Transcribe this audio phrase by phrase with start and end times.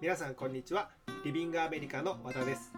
[0.00, 0.90] 皆さんこんにちは。
[1.24, 2.70] リビングアメリカの和田です。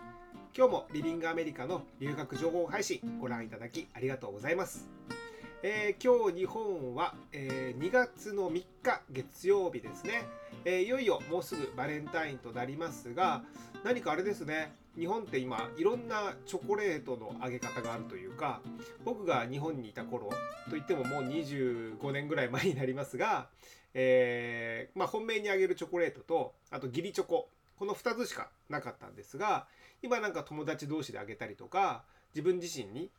[0.57, 4.89] 今日もリビングアメリカの留学情報配信ご覧いただきありがとうございます。
[5.63, 10.27] えー、今日日本は、えー、2月の3日月曜日ですね、
[10.65, 13.43] えー、いよいよもうすぐバレンタインとなりますが
[13.85, 14.73] 何かあれですね。
[14.97, 18.61] 日本って今いろんなチョコレートの揚げ方があるというか
[19.05, 20.31] 僕が日本にいた頃
[20.69, 23.49] といってももう25年ぐらい前になりますが、
[23.95, 27.49] えー、まあ、本命に揚げるチョコレートとあと義理チョコ
[27.79, 29.67] この2つしかなかったんですが
[30.03, 32.03] 今なんか友達同士であげたりとか
[32.35, 33.11] 自分自身に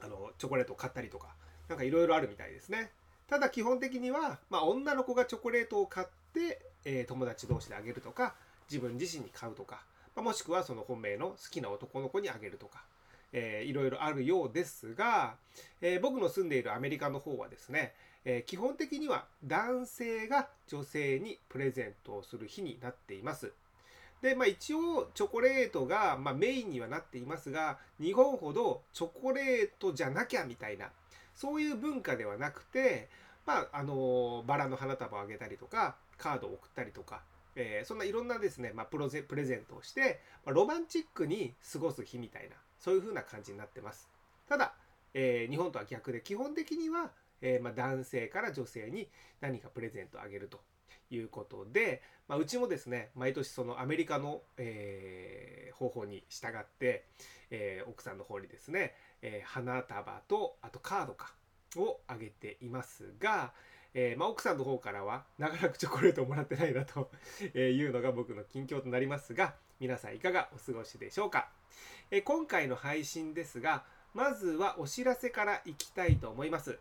[0.00, 1.34] あのチョコレートを買ったりとか
[1.68, 2.90] なんかいろいろあるみたいですね。
[3.28, 8.36] ただ基本的には、まあ、女の子がチョコレートを買って、えー、友達同士であげるとか
[8.70, 9.82] 自分自身に買うとか、
[10.22, 12.82] もしくはその本命の好きな男の子にあげるとか、
[13.32, 15.34] えー、いろいろあるようですが、
[15.80, 17.92] えー、僕の住んでいるアメリカの方はですね、
[18.24, 23.52] えー、基本的には男性が女性にプレゼントをする日になっています。
[24.22, 30.90] で、まあ、一応チョコレートが、まあ、メインにはなっていますが日本ほどチョコレートじゃなきゃみたいな
[31.34, 33.08] そういう文化ではなくて、
[33.44, 37.20] まあ、あのバラの花束をあげたりとかカードを送ったりとか、
[37.56, 44.08] えー、そんないろんなですね、まあ、プロゼプレゼントをして、まあ、ロマンチックに過ごす日みたいなそういう風な感じになってます。
[44.48, 44.74] ただ、
[45.14, 49.08] えー、日本とは逆で基本的には、えー、まあ、男性から女性に
[49.40, 50.60] 何かプレゼントをあげると
[51.10, 57.06] いうことで、まあ、うちもですね毎年そのアメリカの、えー、方法に従って、
[57.50, 61.32] えー、奥さんの方にですね、えー、花束とあとカードか
[61.76, 63.52] をあげていますが、
[63.98, 67.10] えーまあ、奥さんの方からは 長らくチョコレートをもらってないなと
[67.58, 71.50] いうのが僕の近況となりますが皆さんいかがお過ごしでしょうか、
[72.10, 76.78] えー、今回の配信ですがまずはお知らせからいきたいと思います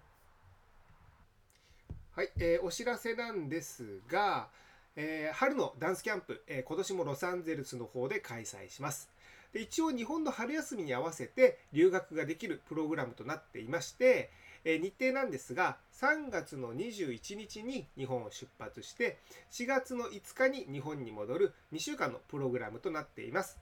[2.11, 4.49] はい、えー、お知らせなんですが、
[4.97, 9.09] えー、春のダンスキャンプ、え、今年もロサンゼルスの方で開催します。
[9.51, 14.31] で一応日本の春休みに合わせて留学ができるプログラムとなっていまして、
[14.65, 19.17] 日程なんですが3月の21日に日本を出発して
[19.51, 23.59] 4月の5日に日本に戻る2週間のプログラムとなっています。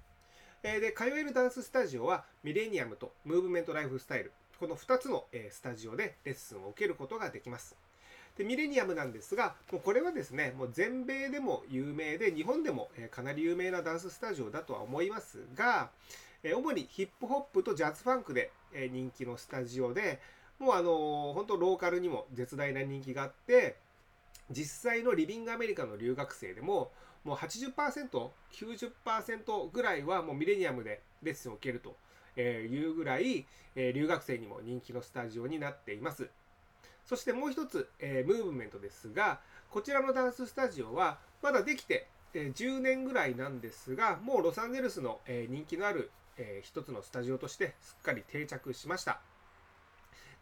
[0.61, 7.75] で通えるダンススタジオはミレニアムとムーブメントライフスタイルこの2つのスタジオでレッスンを受けることができます。
[8.37, 15.91] でミレニアムなんですがもうこれはですねもう全米でも有名で日本でもかなり有名なダンススタジオだとは思いますが
[16.43, 20.19] 主にヒップホップとジャズファンクで人気のスタジオで
[20.59, 23.77] もうあの本当ローカルにも絶大な人気があって
[24.51, 26.91] 実際のリビングアメリカの留学生でも
[27.23, 31.95] もう 80%90% ぐらいはもうミレニアムでレッスンを受けると
[32.39, 36.29] いうぐらい留学生にも人気のスタジオになっています。
[37.05, 39.39] そしてもう一つ、えー、ムーブメントですが、
[39.69, 49.21] こちらのダンススタジオはまだできて、えー、10年ぐらいなんですが、もうロサンゼルスの、えー、人気のある、えー、一つのスタジオとしてすっかり定着しました。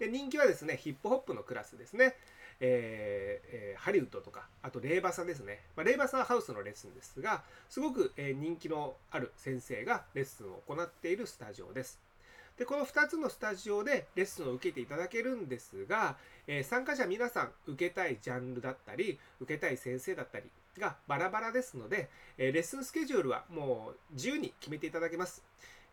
[0.02, 2.16] で人気はですね、ヒップホップのクラスですね。
[2.60, 5.60] えーえー、ハリウッドとか、あとレーバサですね。
[5.76, 12.00] まあ、レーバサハウスのレッスンですが、すごく、えー、人気のある先生がレッスンを行っているスタジオです。
[12.58, 16.18] でこの2つのスタジオでレッスンを受けていただけるんですが、
[16.48, 20.46] えー、参加者皆さん受けたいジャンルだったり受けたい先生だったり
[20.78, 25.44] がバラバラですので、えー、レッスンスケジュールはもう自由に決めていただけます、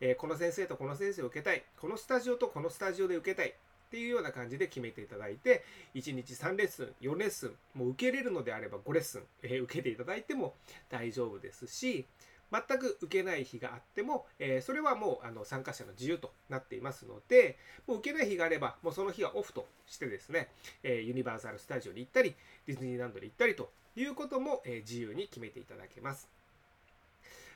[0.01, 3.55] えー、この先生とこの先生を受けたいこのスタジオとこのスタジオで受けたい
[3.89, 10.55] っていうような感じで決めていただいて1日3レッスン4レッスンもう受けれるのであれば5レッスン、え受けていただいても
[10.91, 12.07] 大丈夫ですし
[12.51, 20.49] 全く受けない日があっても、えー、それはもうあの参加者の自由となっていますので、もう受けない日があれば、もうその日はオフとしてですね、
[20.83, 22.35] えー、ユニバーサル・スタジオに行ったり、
[22.67, 26.38] ディズニーランドに行ったりということも、えー、自由に決めていただけます。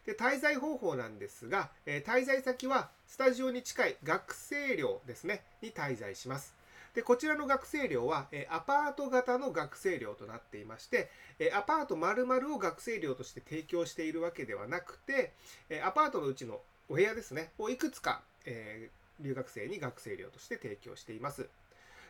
[0.07, 6.55] で滞在方法なんですが、え滞在先はスタジオに近い学生寮ですね、に滞在します。
[6.95, 15.33] で、こちらの学生寮は、えアパート型の学生寮となっていまして、えアパート丸々を学生寮として提供しているわけではなくて、
[15.71, 18.91] えアパートのうちのお部屋ですね、をいくつか、え
[19.21, 21.49] 留学生に学生寮として提供しています。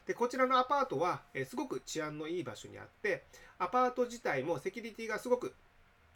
[0.07, 3.23] でこちらのアパートは、えすごく治安のいい場所にあって
[3.59, 5.55] アパート自体もセキュリティがすごく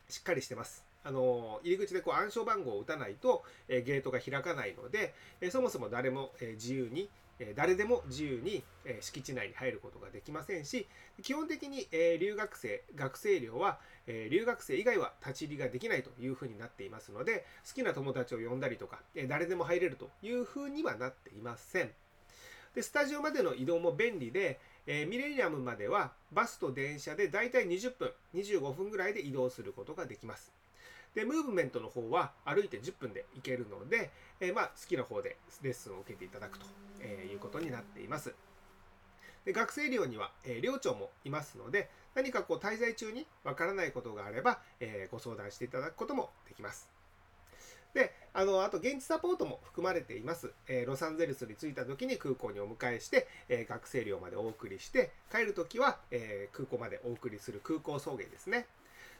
[0.09, 0.83] しっかりしてます。
[1.07, 7.09] あの入り口でこう暗証番号を打たないと、えゲートが開かないので、えそもそも誰も、え自由に
[7.55, 8.65] 誰でも自由に
[9.01, 10.87] 敷地内に入ることができませんし
[11.23, 11.87] 基本的に
[12.19, 21.91] 留学生学生寮は留学生以外は立ち入りができないというふうになっていますので好きな友達を呼んだりとか誰でも入れるというふうにはなっていません。
[22.75, 30.53] でスタジオまでの移動も便利で、え、ミレニアムまではバスと電車でだいたい20分25分ぐらいで移動することができます。
[31.17, 36.67] でムーブメントの方は歩いて10分で行けるので、えー、まあ、好きな方でレッスンを受けていただくと
[37.01, 38.35] えいうことになっています
[39.47, 46.91] で学生寮には、えー、寮長もいますので何かこう滞在中にわからないことがあれば、えー、ご相談していただくこともできます
[47.95, 50.53] で、あの、あと現地サポートも含まれています。
[50.69, 58.67] えー、ロサンゼルスに着いた時に空港にお迎えして、えー、学生寮までお送りして、帰る時は、えー、空港までお送りする空港送迎ですね。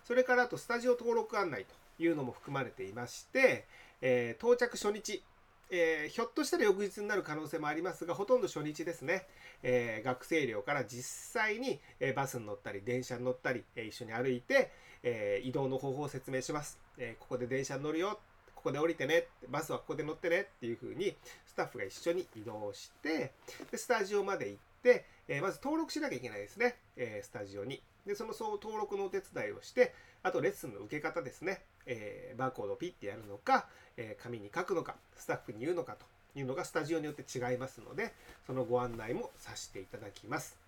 [0.05, 3.67] それからあとスタジオ登録案内というのも含まれていまして、
[4.01, 5.23] え到着初日、
[5.71, 9.27] えー、ひょっとしたら翌日になる可能性もありますが、ほとんど初日ですね。
[9.63, 11.03] えー、学生寮から実
[11.43, 14.71] 際に、えー、バスに乗ったり、電車に乗ったり、え一緒に歩いて、
[15.03, 16.79] え移動の方法を説明します。
[16.99, 18.21] えここで電車に乗るよ。
[18.55, 21.15] ここで降りてね、バスはここで乗ってねっていう風に
[21.47, 23.33] スタッフが一緒に移動して
[23.71, 33.67] でスタジオまで行って、えー、まず登録しなきゃいけないですね、えー、スタジオにでそのそう登録のお手伝いをしてあとレッスンの受け方ですね、えー、バーコードをピッてやるのか、
[33.97, 36.05] え紙に書くのかスタッフに言うのかと
[36.39, 38.13] いうのがスタジオによって違いますので
[38.47, 40.59] そのご案内もさせていただきます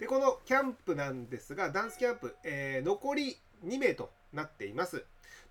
[0.00, 5.04] でこのキャンプなんですがダンスキャンプ、え残り2名となっています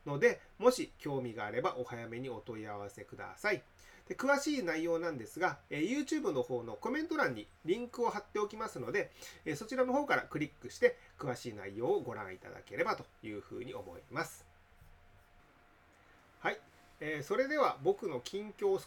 [0.06, 3.62] ので、もし興味があればお早めにお問い合わせください。
[4.08, 9.12] で詳しい内容なんですが、え YouTube の方のコメント欄にリンクを貼っておきますので、
[9.46, 14.55] えそちらの方からクリックして詳しい内容をご覧いただければというふうに思います。
[17.00, 17.12] はい。
[17.18, 18.80] えそれでは僕の近況を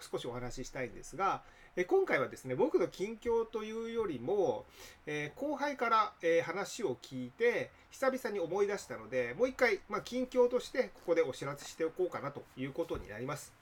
[0.00, 1.42] 少しお話ししたいんですが、
[1.76, 4.64] え今回はですね、僕の近況というよりも、
[5.06, 13.52] え後輩から、え話を聞いて、久々に思い出したので、もう一回、まあ、近況としてここでお知らせしておこうかなということになります。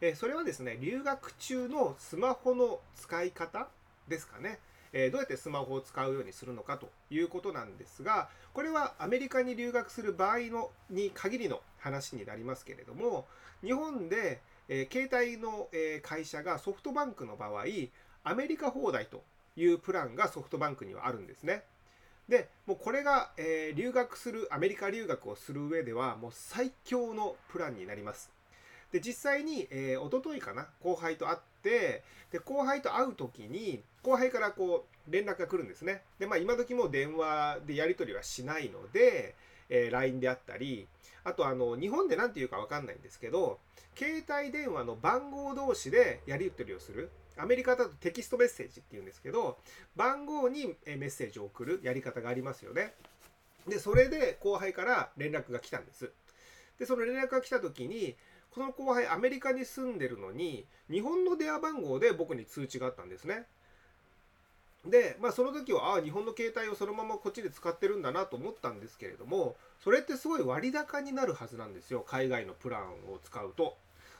[0.00, 3.68] えそれはですね、留学中のスマホの使い方
[4.08, 4.58] ですかね。
[4.92, 13.26] えどうやってスマホを使うようにするのかということなんですが、これはアメリカに留学する場合のに限りの話になりますけれども、
[13.62, 17.64] 日本でえー、携帯の、えー、会社がソフトバンクの場合、
[18.24, 19.22] アメリカ放題と
[19.56, 21.62] いうプランがソフトバンクにはあるんですね。
[22.28, 28.32] で、もうこれが、えー、留学する、アメリカ留学をする上では、もう最強のプランになります。
[28.90, 32.02] で、実際に、えー、おとといかな、後輩と会って、
[32.32, 36.02] で、後輩と会う時に、後輩からこう、連絡が来るんですね。
[36.18, 39.36] で、まあ、今時も電話でやり取りはしないので、
[39.68, 40.88] えー、LINE であったり、
[41.26, 43.58] あとあの、日本で何て言うかわかんないんですけど、
[43.96, 47.10] 携帯電話の番号同士でやり取りをする。
[47.36, 49.58] アメリカだとテキストメッセージっていうんですけど、
[49.96, 52.94] 番号にメッセージを送るやり方がありますよね。
[53.66, 56.12] で、それで後輩から連絡が来たんです。
[56.78, 58.16] で、その連絡が来た時に、
[58.52, 63.46] この後輩アメリカに住んでるのに、日本の電話番号で僕に通知があったんですね。
[64.90, 73.76] で、まあ、その時はああ日本の携帯をそのままこっちで使ってるんだなと思ったんですけれどもそれってすごい割高になるはずなんですよ海外のプランを使うと。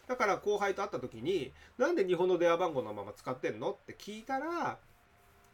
[0.06, 4.78] だから後輩と会った時になんで日本の電話番号のまま使ってんのって聞いたら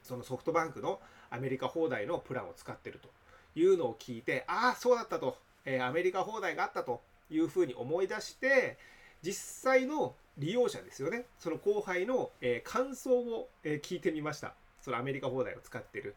[0.02, 1.00] そのソフトバンクの
[1.30, 3.08] アメリカ放題のプランを使ってると。
[3.54, 5.36] いうのを聞いてああそうだったと、
[5.66, 7.02] えー、アメリカ放題があったと。
[7.32, 8.78] いうふうに思い出して
[9.22, 11.26] 実際の利用者ですよね。
[11.38, 14.54] その後輩の、えー、感想を、えー、聞いてみました。
[14.82, 16.14] そのアメリカ放題を使ってる。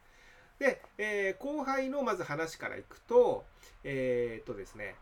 [0.59, 3.45] で、えー、後輩のまず話からいくと、
[3.83, 4.95] えー、っとですね、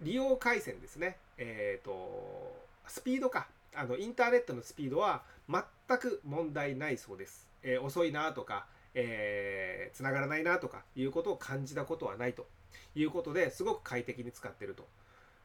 [0.00, 1.16] 利用回線ですね。
[1.38, 3.48] えー、っと、スピードか。
[3.74, 5.62] あの、インターネットのスピードは全
[5.98, 7.48] く問題ないそうです。
[7.62, 12.46] えー、遅いなとか、えー、繋がらないなとかいうことを感じたことはないと
[12.94, 14.86] いうことですごく快適に使ってると。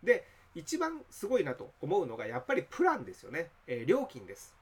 [0.04, 3.50] で、一番すごいなと思うのがやっぱりプランですよね。
[3.68, 4.57] えー、料金です。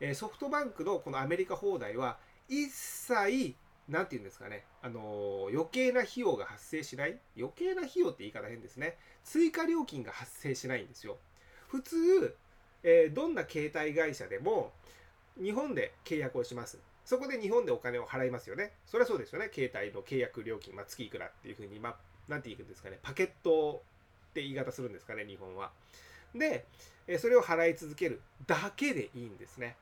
[0.00, 3.54] えソフトバンクのこのアメリカ放題は一切
[3.88, 8.96] 何て言うんですかね、あのー、余計な費用が発生しない余計な費用って言い方変ですね。
[9.24, 11.16] 追加料金が発生しないんですよ。
[11.68, 12.36] 普通、
[12.82, 14.72] えー、どんな携帯会社でも
[15.42, 16.78] 日本で契約をします。
[17.04, 18.72] そこで日本でお金を払いますよね。
[18.84, 19.50] それはそうですよね。
[19.52, 21.96] 携帯の契約料金、まあ、月いくらっていうふうにまあ
[22.28, 22.98] 何て言うんですかね。
[23.02, 23.82] パケット
[24.30, 25.72] って言い方するんですかね日本は。
[26.34, 26.66] で
[27.06, 29.76] えそれを払い続けるだけでいいんですね。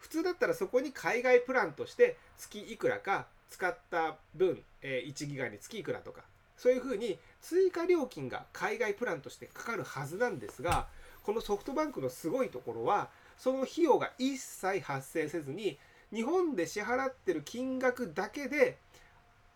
[0.00, 6.22] 普通だったらそこに海外プランとして月いくらか使った分、え1ギガに月いくらとか
[6.56, 10.88] そういうふうに追加料金が海外プランとしてかかるはずなんですが
[11.22, 15.78] このソフトバンクのすごいところはその費用が一切発生せずに
[16.12, 18.78] 日本で支払ってる金額だけで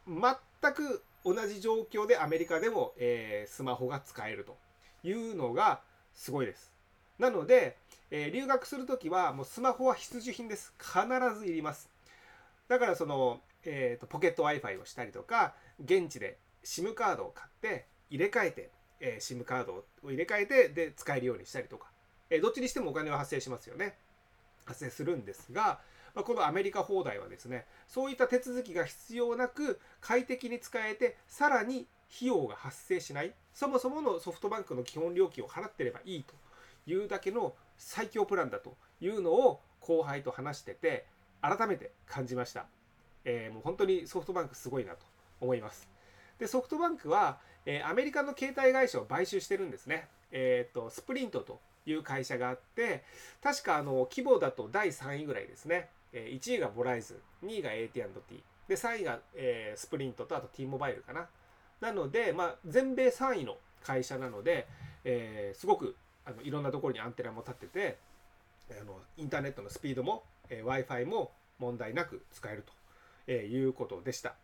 [0.06, 4.56] 全く同じ状況でアメリカでも、えー、スマホが使えると
[5.06, 5.80] いうのが
[6.14, 6.73] すごいです。
[7.18, 7.76] なので、
[8.10, 10.72] えー、留学する時はもうスマホは必需品です。
[10.78, 11.06] 必
[11.38, 11.88] ずいります。
[12.68, 21.88] だからその、えーと、ポケット w i f i をしたりとか現地で SIM カードを買って入れ替えて、えー、SIM カードを入れ替えてで使えるようにしたりとか、
[22.30, 23.94] えー、どっちにしてもお金は発生しますよね。
[24.64, 25.80] 発生するんですが、
[26.14, 33.32] まあ、このアメリカ放題はですねそういった手続きが必要なく快適に使えてさらに費用が発生しない。
[33.52, 36.34] そもそものソフトバンクの基本料金を払ってればいいと。
[36.86, 41.06] いうだけの最強プランだというのを後輩と話してて
[41.40, 42.66] 改めて感じました、
[43.24, 45.04] えー、もう本当にソフトバンクすごいなと
[45.40, 45.88] 思います。
[46.38, 50.08] でソフトバンクは、えー、アメリカの携帯会社を買収してるんですね。
[50.30, 53.04] えっ、ー、とスプリントという会社があって
[53.42, 55.90] 確かあの規模だと第3位ぐらいですね。
[56.12, 61.28] 1位がボライズ2位が AT&T で3位が、えー、スプリントとあと T モバイルかな。
[61.80, 64.66] なので、まあ、全米3位の会社なので、
[65.04, 67.98] えー、すごくあのいろんなところにアンテナも立ってて
[68.70, 72.72] あのインターネットのスピードも、えー、w i f i も問題なく使えると、
[73.26, 74.34] えー、いうことでした。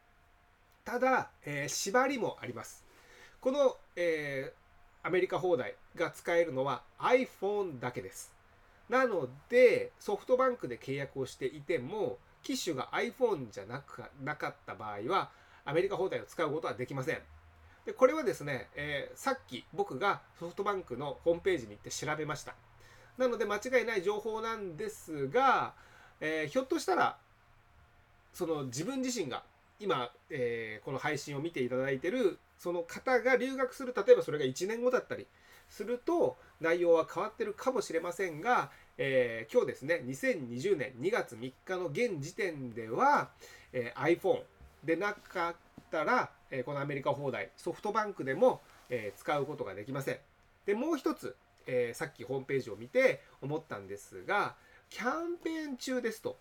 [0.84, 2.84] ただ、えー、縛りもあります。
[3.40, 8.32] この、えー、アメリカ放題が使えるのは iPhone だけです。
[8.88, 15.30] なのでソフトバンクで契約をしていても機種が iPhone じゃなくなかった場合は
[15.64, 17.18] アメリカ放題を使うことはできません。
[17.86, 22.54] でこれはですね、えー、さっき僕がソフトバンクのホームページに行って調べました。
[23.16, 25.74] なので間違いない情報なんですが、
[26.20, 27.16] えー、ひょっとしたら
[28.32, 29.42] その自分自身が
[29.78, 35.26] 今、えー、この配信を見ていただいてるその方が留学する例えばそれが1年後だったり
[35.68, 43.30] すると内容は変わってるかもしれませんが、えー、今日ですね2020年2月3日の現時点では、
[43.72, 44.42] え、iPhone
[44.84, 45.54] でなか
[45.98, 50.18] ったらえこのアメリカ放題ソフトバンクでも、え使うことができません。
[50.66, 54.54] でもう一つ、えさっきホームページを見て思ったんですが
[54.88, 56.36] キャンペーン中ですと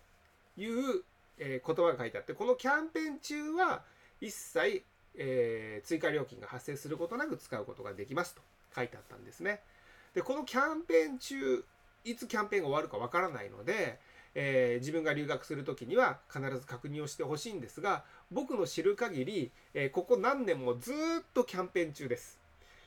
[0.56, 1.02] いう、
[1.38, 3.82] え言葉が書いてあってこのキャンペーン中は
[4.20, 4.82] 一切、
[5.16, 8.42] え追加料金が発生することなく使うことができますと
[8.74, 9.60] 書いてあったんですね。
[10.14, 11.64] でこのキャンペーン中
[12.04, 14.00] いつキャンペーンが終わるかわからないので、
[14.34, 20.94] えー、自分が留学する時には必ず確認をしてほしいんですが僕の知る限り、えー、ここ何年もずっ
[21.34, 22.38] とキャンペーン中です。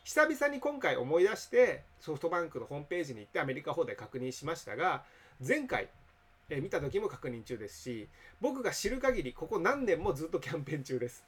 [0.03, 5.03] 久々に今回思い出してソフトバンクのホームページに行ってアメリカ方で確認しましたが
[5.45, 5.87] 前回、
[6.49, 8.09] えー、見た時も確認中ですし
[8.41, 11.23] 僕が知る限りここ何年もずっとキャンペーン中です。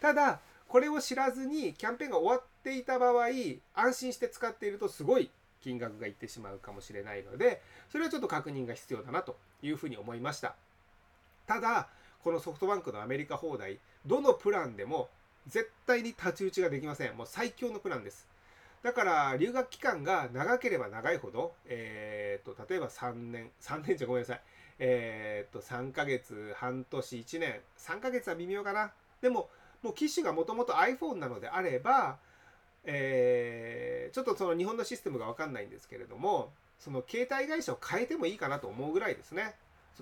[0.00, 3.28] ただこれを知らずにキャンペーンが終わっていた場合
[3.74, 5.30] 安心して使っているとすごい
[5.62, 10.54] 金額がいってしまうかもしれないのでそれはちょっと確認が必要だなというふうに思いました。
[11.46, 11.88] ただ
[12.22, 15.08] このソフトバンクのアメリカ放題どのプランでも
[15.46, 17.16] 絶対に太刀打ちができません。
[17.16, 18.28] もう最強のプランです。
[18.82, 24.40] だから留学期間が長ければ長いほど、えーと、例えば3年3年じゃごめんなさい。
[24.78, 27.60] えーと、3ヶ月半年1年。
[27.78, 28.92] 3ヶ月は微妙かな。
[29.20, 29.48] でも
[29.82, 32.18] もう機種がもともと iPhone なのであれば
[32.84, 39.54] えー、ちょっとその日本のシステムが分かんないんですけれどもその携帯会社を変えてもいいかなと思うぐらいですね。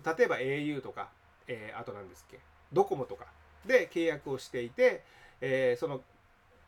[0.05, 1.11] 例えば au とか、
[1.47, 2.39] えー、あと何ですっけ
[2.73, 3.27] ドコモとか
[3.67, 5.03] で契約をしていて、
[5.41, 6.01] えー、その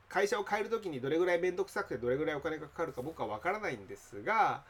[0.09, 4.62] 会社を変える時にどれぐらい面倒くさくてどれぐらいお金がかかるか僕は分からないんですが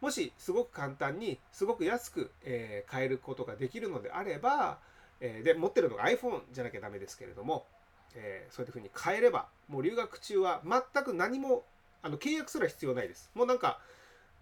[0.00, 4.78] もしすごく簡単にすごく安く、えー、買えることができるのであれば、
[5.20, 7.66] えー、で持ってるのが iPhone じゃなきゃダメですけれども
[8.20, 11.64] えー、そういうふうに変えればもう留学中は全く何も
[12.02, 13.30] あの契約すら必要ないです。
[13.34, 13.80] もうなんか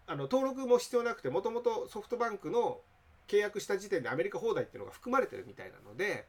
[0.07, 2.81] あの登録も必要なくてもともとソフトバンクの
[3.29, 6.27] 契約した時点でアメリカ放題っていうのが含まれてるみたいなので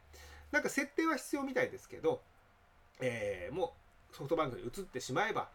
[0.50, 2.20] なんか設定は必要みたいですけど、
[3.00, 3.74] えー、も
[4.12, 5.48] うソフトバンクに移ってしまえば、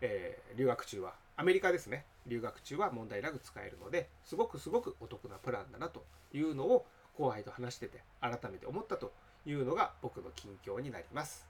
[0.00, 6.86] えー、留学中はアメリカですね留学中は問題なく使えるのですごくすごくお得なプランだなというのを
[7.18, 9.12] 後輩と話してて改めて思ったと
[9.46, 11.46] いうのが僕の近況になります。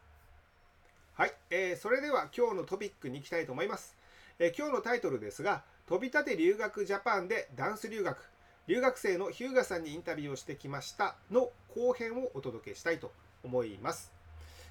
[1.14, 3.96] はい、えー、それでは今日のトピックに行きたいと思います。
[4.40, 8.18] えー、今日のタイトルですが、飛び立て留学ジャパンでダンス留学、
[8.66, 13.12] 留学生のヒューガさんにインタビューをしてきましたの後編をお届けしたいと
[13.44, 14.12] 思います。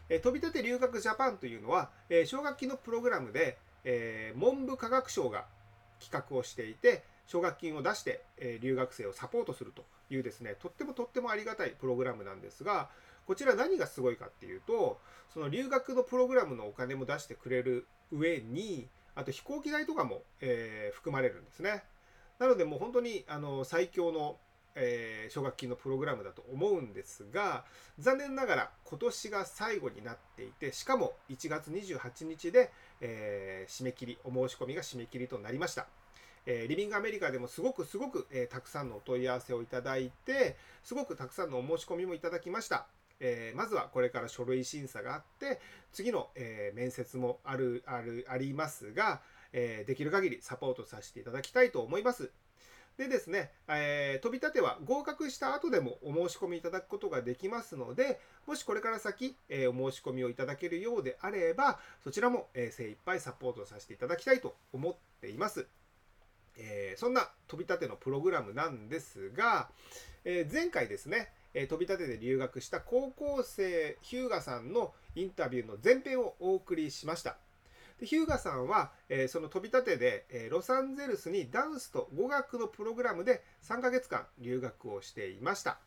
[0.09, 5.45] えー、飛び立て留学ジャパンというのは、え奨学金のプログラムで、え文部科学省が
[6.01, 12.89] 企画をしていて、奨学金を出して、え留学生をサポートするというですね、とってもとってもありがたいプログラムなんですが、
[13.25, 14.99] こちら何がすごいかっていうと
[15.33, 21.83] その留学のプログラムのお金も出してくれる上にあと飛行機代とかも、えー、含まれるんですね
[22.39, 24.37] なのでもう本当にあの最強の
[24.75, 27.63] えー、奨学金のプログラムだと思うんですが
[27.99, 35.85] 残念ながら今年が最後になっていてしかも1月28日で、えー、締め切りお申し込みが締め切りとなりました、
[36.45, 42.87] えー、リビングアメリカでもすごくすごく、え、たくさんのお問い合わせをいただいて、すごくたくさんのお申し込みもいただきました。
[43.25, 45.59] えー、まずはこれから書類審査があって、
[45.93, 49.21] 次の、え面接もある、ある、ありますが、
[49.53, 52.31] えできる限りサポートさせていただきたいと思います。
[52.97, 65.65] でですね、えー、飛び立ては合格した後でもお申し込みいただくことができますので、もしこれから先、えー、お申し込みをいただけるようであれば、そちらも、えー、精一杯サポートさせていただきたいと思っています。
[66.57, 69.69] えー、そんな飛び立てのプログラムなんですが、
[70.23, 77.37] え前回ですね、え飛び立てで留学した高校生ヒューガさんのインタビューの前編をお送りしました。
[77.99, 85.77] でヒューガさんは、え、その飛び立てで、え、ロサンゼルスにダンスと語学のプログラムで3ヶ月間留学をしていました。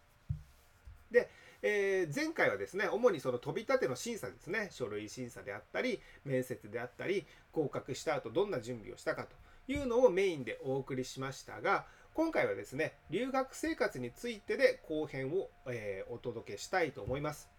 [1.11, 1.29] で、
[1.63, 17.51] えー、前回はですね、主にその飛び立ての審査ですね、書類審査であったり、面接であったり、合格した後どんな準備をしたかというのをメインでお送りしましたが、今回はですね、留学生活についてで後編を、えー、お届けしたいと思います。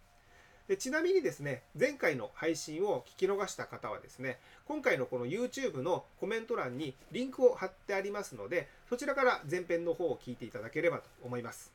[0.68, 11.72] でちなみにですね、前回の配信を聞き逃した方はですね、今回のこの YouTube のコメント欄にリンクを貼ってありますので、そちらから前編の方を聞いていただければと思います。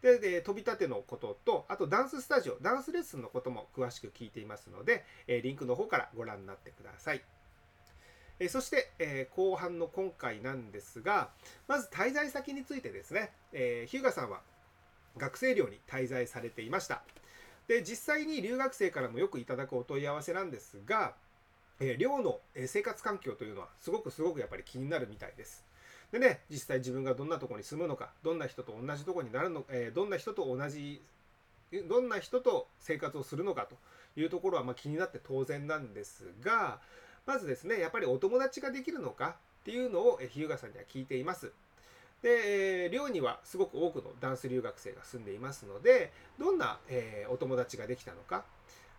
[0.00, 7.20] で、で飛び立てのことと、あとダンススタジオ、ダンスレッスンのことも詳しく聞いていますので、えリンクの方からご覧になってください。
[8.38, 11.30] えそして、え後半の今回なんですが、
[11.68, 14.40] まず滞在先についてですね、えー、日向さんは
[15.16, 17.02] 学生寮に滞在されていました。
[17.68, 21.14] で実際に留学生からもよくいただくお問い合わせなんですが、
[21.80, 25.64] え、寮の生活環境というのはすごくすごくやっぱり気になるみたいです。
[26.10, 31.00] でね、実際自分がどんなとこに住むのか、どんな人と同じとこになるのか、え、どんな人と同じ、
[31.88, 33.76] どんな人と生活をするのかと
[34.20, 36.80] いうところはま気になって当然なんですが、
[37.26, 41.52] まずですね、やっぱりお友達ができるのかっていうのを日向さんには聞いています。
[42.22, 48.44] で、寮にはすごく多くのダンス留学生が住んでいますので、どんな、え、お友達ができたのか、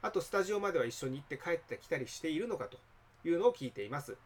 [0.01, 2.77] あとスタジオまでは一緒に行って帰ってきたりしているのかと
[3.25, 4.17] いうのを聞いています。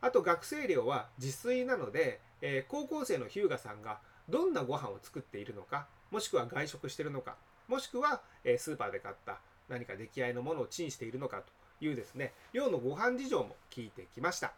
[0.00, 7.36] あと学生寮は自炊なので、え、高校生の日向さんがどんなご飯を作っているのか、もしくは外食してるのか、
[7.66, 14.52] もしくは、えスーパーで買った何か出来合いのものをチンしているのかというですね、寮のご飯事情も聞いてきました。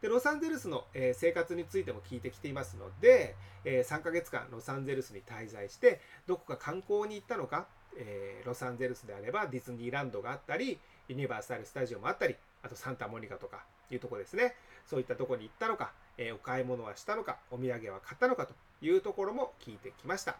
[0.00, 7.66] でロサンゼルスの、え、生活についても聞いてきていますので、え、3ヶ月間ロサンゼルスに滞在してどこか観光に行ったのか、
[7.96, 14.54] え、ロサンゼルスであればディズニーランドがあったりユニバーサル・スタジオもあったりあとサンタモニカとかいうとこですね
[14.86, 20.36] そういったとこに行ったのか、えお買い物はしたのかお土産は買ったのかというところも聞いてきました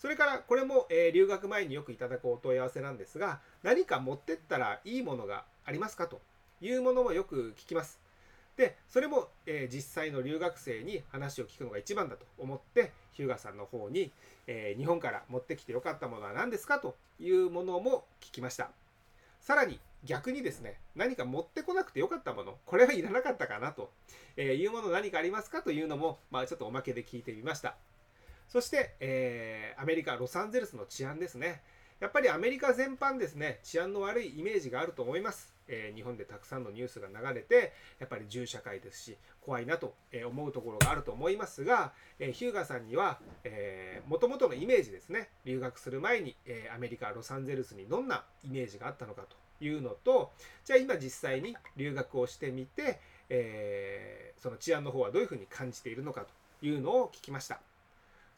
[0.00, 6.22] それからこれも、え留学前によくいただくお問い合わせなんですが何か持ってったらいいものがありますかと
[6.62, 8.00] いうものもよく聞きます。
[8.56, 14.10] でそれも、え、実際の留学生に話を聞くのが一番だと思って日向さんの方に、
[14.46, 18.70] えー、日本から持ってきてよかったものは何ですかというものも聞きました。
[19.42, 23.90] さらに逆にですね何か持ってこなくてよかったものこれはいらなかったかなと、
[24.38, 27.76] えいうもの何かありますかというのも、まあ、ちょっとおまけで聞いてみました。
[28.50, 31.62] そして、えー、アメリカロサンゼルスの治安ですね。
[32.00, 35.54] やっぱりアメリカ全般ですね治安の悪いイメージがあると思います。
[35.68, 39.94] えー、日本でたくさんのニュースが流れてやっぱり銃社会ですし怖いなと
[40.26, 43.20] 思うところがあると思いますが、えー、ヒューガさんには
[44.08, 45.28] もともとのイメージですね。
[45.44, 50.32] 留学する前に、えー、アメリカロサンゼルスにどんなイメージがあったのかというのと
[50.64, 56.26] じゃあ今実際に留学をしてみて、えー、その治安の方はどういうふうに感じているのか
[56.60, 57.60] というのを聞きました。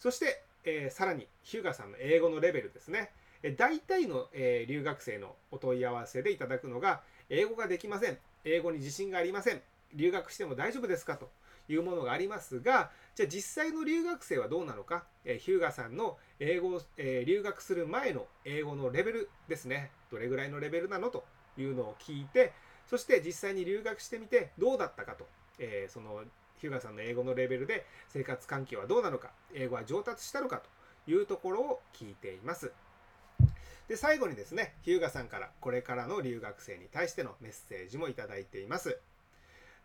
[0.02, 3.10] そして、えー、さらにヒューガさんの英語のレベルですね
[3.44, 8.18] え大体の、えー、留学生のお問い合わせでいただくのが英語ができません。
[8.44, 9.60] 英語に自信がありません。
[9.94, 11.16] 留学しても大丈夫ですか？
[11.16, 11.30] と
[11.68, 19.90] いうものがありますが、じゃあ実際の留学生はどうなのか、えー、ヒューガさんの英語、えー、留学する前の英語のレベルですね。
[20.10, 21.10] どれぐらいのレベルなの？
[21.10, 21.24] と
[21.58, 22.52] いうのを聞いて、
[22.86, 25.12] そして実際に留学してみてどうだったか？
[25.12, 25.26] と、
[25.58, 26.22] えー、その
[26.62, 30.62] 日向さんの英語のレベルで生活環境はどうなのか、英語は上達したのか
[31.04, 32.72] というところを聞いています。
[33.88, 38.98] で、最後にですね、日向さんからこれからの留学生に対してのメッセージもいただいています。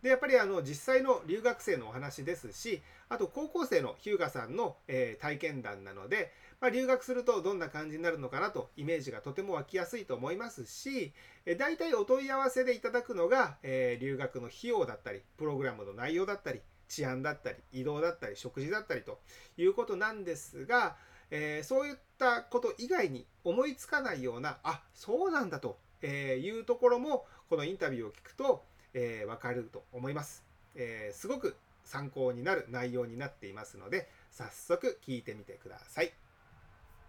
[0.02, 11.12] で、やっぱりあの実際の留学生のお話ですし、あと高校生の日向さんの、えー、体験談なので、まあ、留学するとどんな感じになるのかなとイメージがとても湧きやすいと思いますし、
[11.46, 19.20] え、大体お問い合わせでいただくのが、えー、留学の費用だったり、プログラムの内容だったり、治安だったり、移動だったり、食事だったりと
[19.56, 20.96] いうことなんですが、
[21.30, 30.44] えー、そういったこと以外に思いつかないようなあそうなんだというところもこのインタビューを聞くと、えー、分かると思います、
[30.74, 36.17] えー、すごく参考になる内容になっていますので早速聞いてみてください。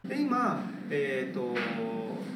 [0.05, 1.55] で今、えーと、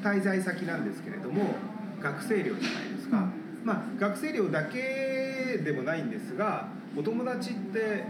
[0.03, 1.55] 滞在先なんですけれども
[2.01, 3.29] 学生寮じゃないですか、
[3.63, 8.03] まあ、学生寮だけでもないんですがお友達って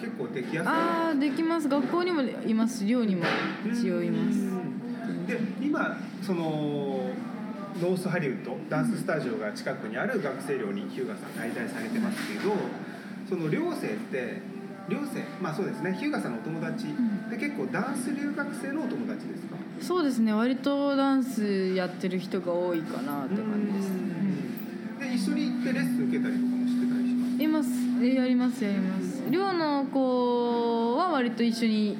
[0.00, 0.68] 結構できやすい。
[0.68, 1.68] ああできます。
[1.68, 2.84] 学校にもいます。
[2.84, 3.24] 寮にも
[3.64, 4.38] 一応います。
[5.26, 7.10] で今その
[7.80, 12.54] ノースハリウッドダンススタジオが近くにある学生寮に日向さん滞在されてますけど
[13.28, 14.42] その寮生って
[14.88, 16.86] 寮生まあそうですね日向さんのお友達、
[17.30, 19.56] で結構ダンス留学生のお友達ですか？
[19.80, 20.32] そうですね。
[20.32, 23.90] 割とダンスやってる人が多いかなって感じです、
[25.10, 27.42] で一緒に行ってレッスン受けたりとかもしてたりします？
[27.42, 27.68] います。
[28.04, 29.22] やりますやります。
[29.30, 31.96] 寮の子は割と一緒に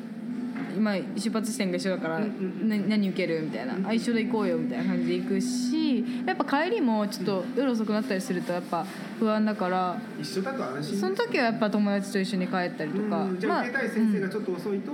[0.76, 8.86] 今出発地点が一緒だから、何何受けるみたいな、一緒で行こうよみたいな感じで行くしやっぱ帰りもちょっと夜遅くなったりするとやっぱ
[9.18, 14.92] 不安だから一緒だと安心その時はやっぱ友達と一緒に帰ったりとか、じゃあ受けたい先生がちょっと遅いと、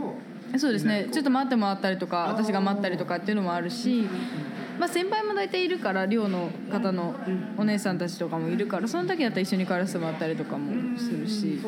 [0.58, 1.08] そうですね。
[1.12, 4.08] ちょっと待ってもらったりとか私が待ったりとかっていうのもあるし、
[4.78, 7.14] まあ、先輩も大体いるから寮の方の
[7.58, 11.60] お姉さんたちとかもいるからその時だったら一緒に帰らせてもらったりとかもするし。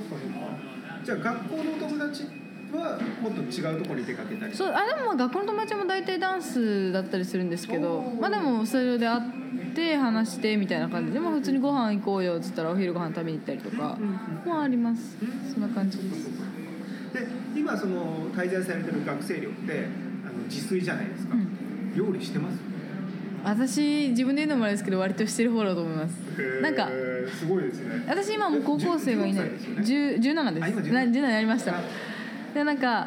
[1.05, 2.42] じゃあ学校のお友達
[2.79, 13.99] はもっと違うところに出かけたりそうあでもまあ学校の友達も大体ダンスだったりするんですけどまあでもスタジオで会って話してみたいな感じでも普通にご飯行こうよっつったらお昼ご飯食べに行ったりとか
[14.45, 15.17] もあります。
[15.53, 16.31] そんな感じです。
[17.13, 19.87] で今その滞在されてる学生寮って
[20.25, 22.59] あの自炊じゃないですか、うん、料理してます？
[23.45, 26.13] 私自分で言うのもあれですけど割としてる方だと思います。
[26.63, 26.89] なんか
[27.39, 28.05] すごいですね。
[28.09, 30.67] 私今もう高校生がいない、ね、17です。
[30.79, 31.75] 17になりました
[32.55, 33.07] でなんか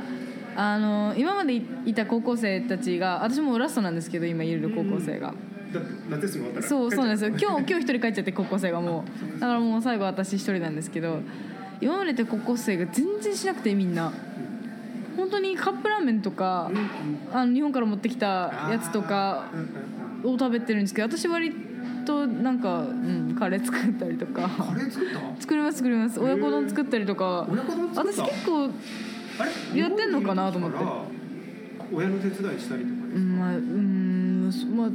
[0.56, 5.34] あの今までいた高校生たちが私もラストなんですけど今いる高校生が。
[6.10, 6.68] 夏休み終わったら。
[6.68, 7.30] そうそうなんですよ。
[7.30, 9.04] 今日今日一人帰っちゃって高校生がも
[9.38, 9.40] う。
[9.40, 11.20] だからもう最後私一人なんですけど
[11.82, 14.14] 今までって高校生が全然しなくてみんな。
[15.18, 16.70] 本当にカップラーメンとか
[17.32, 19.46] あの日本から持ってきたやつとか
[20.24, 21.54] を食べてるんですけど私割
[22.06, 24.50] となんか、うん、カレー作ったりとか。
[24.50, 25.42] カレー作った？
[25.42, 26.20] 作ります作ります。
[26.20, 27.48] 親子丼作ったりとか。
[27.96, 28.70] 私結構
[29.74, 30.78] やってんのかなと思って。
[31.94, 34.90] 親の手伝いしたりとかまあうんまあ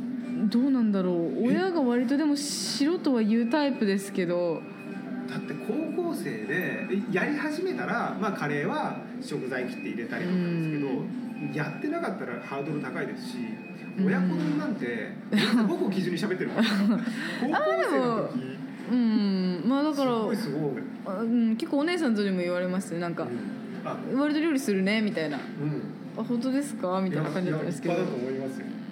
[0.48, 1.46] どうなんだろう。
[1.46, 4.62] 親が割とでもしろとは言うタイプですけど。
[5.28, 10.88] だって高校生でやり始めたら、まあ、カレーは食材切って入れたりとかですけど、
[11.54, 13.36] やってなかったらハードル高いですし
[14.04, 15.12] 親子丼なんて
[15.68, 16.68] 僕を基準に喋ってるから。
[17.42, 18.58] 高校生の時。
[18.90, 19.62] うん。
[19.66, 23.59] まあだからうん、結構お姉さんとにも言われますなんか、うん
[24.16, 25.82] 割と料理するねみたいな、うん、
[26.20, 27.00] あ本当ですか？
[27.00, 27.94] みたいな感じだったんですけど。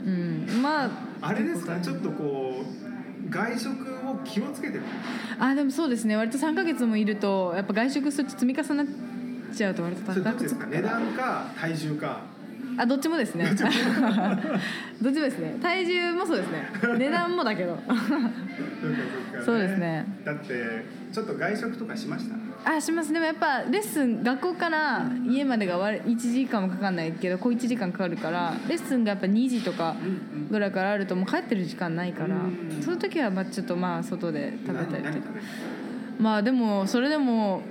[0.06, 0.46] うん。
[0.62, 1.78] まああれですか？
[1.80, 3.70] ちょっとこう外食
[4.08, 4.82] を気をつけてる。
[5.38, 6.16] あでもそうですね。
[6.16, 8.86] 割と3か月もいるとやっぱ外食すると積み重なっ
[9.54, 10.44] ちゃうと割と高く。
[10.46, 12.20] つく値段か体重か？
[12.80, 13.44] あどっちもですね。
[13.44, 13.70] どっちも。
[15.10, 15.56] ですね。
[15.60, 16.70] 体重もそうですね。
[16.96, 17.76] 値段もだけど。
[19.44, 20.06] そうですね。
[20.24, 22.36] だってちょっと外食とかしました？
[22.64, 23.12] あします。
[23.12, 29.96] でもやっぱレッスン学校から家までが1時間もかかんないけど小1時間かかるからレッスンがやっぱ2時とか
[30.50, 32.36] ぐらいからあるともう帰ってる時間ないから
[32.82, 35.30] その時はまあちょっとまあ外で食べたりとか。
[36.18, 37.62] まあでもそれでも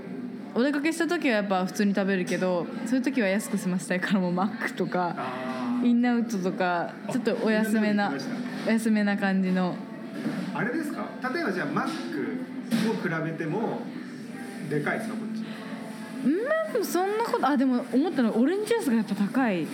[0.55, 5.15] お出かけした時はやっぱ普通に食べるけどそういう時は安く済ませたいからもうマックとか
[5.83, 8.11] インナウトとかちょっとお安めな
[8.65, 9.75] お安めな感じの。
[10.55, 11.05] あれですか？
[11.31, 13.81] 例えばじゃあマックを比べても
[14.69, 15.43] でかいですかこっち？
[16.25, 19.65] うんそんなことあでも思ったのはオレンジジュースがやっぱ高い。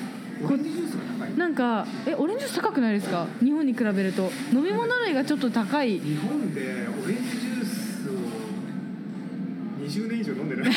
[0.44, 3.28] オレンジジュースが高いなんかえオレンジジュース高くないですか？
[3.44, 4.32] 日本に比べると。
[4.54, 8.10] 飲み物類がちょっと高い日本でオレンジジュース
[9.80, 10.72] 20年以上飲んでない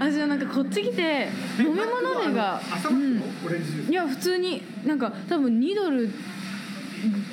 [0.00, 3.90] 私はなんかこっち来て飲み物類が、うん、オレンジジュース。
[3.90, 6.10] いや普通になんか多分2ドル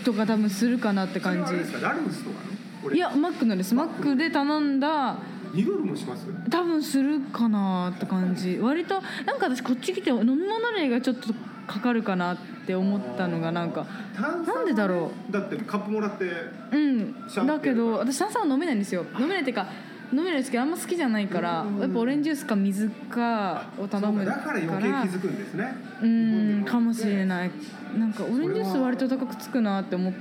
[0.03, 1.53] とか多分するかなって感じ。
[1.81, 2.39] ラルフスとか
[2.83, 2.91] の？
[2.93, 3.73] いやマックのです。
[3.75, 5.17] マックで頼んだ
[5.53, 6.25] 2ドルもします？
[6.49, 8.57] 多分するかなって感じ。
[8.59, 11.33] 割となんか私こっち来て飲み物類がちょっと
[11.67, 13.85] かかるかなって思ったのがなんか
[14.19, 15.31] なんでだろう？
[15.31, 16.25] だってカップもらって
[16.71, 17.15] うん。
[17.47, 19.05] だけど私炭酸は飲めないんですよ。
[19.19, 19.67] 飲めないっていうか
[20.11, 25.75] 飲めるんですけどあんま好きじゃないから、やっぱオレンジジュースか水かを頼むからだから余計気づくんですね。
[26.01, 27.51] うんかもしれない。
[27.95, 30.13] なんかオレンジジュース割と高くつくなって思っ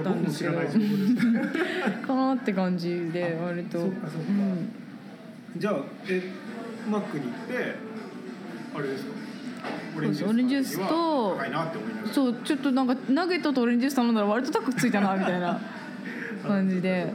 [0.00, 0.58] たんですけど
[2.06, 3.90] かなって感じで割と。
[5.56, 5.74] じゃあ
[6.08, 6.22] え
[6.90, 7.74] マックに行って
[8.74, 9.12] あれですか？
[9.96, 11.38] オレンジジュースと
[12.12, 15.60] そうちょっとなんかナゲットとオレンジジュース頼んだら割と高くついたなみたいな
[16.46, 17.12] 感じで。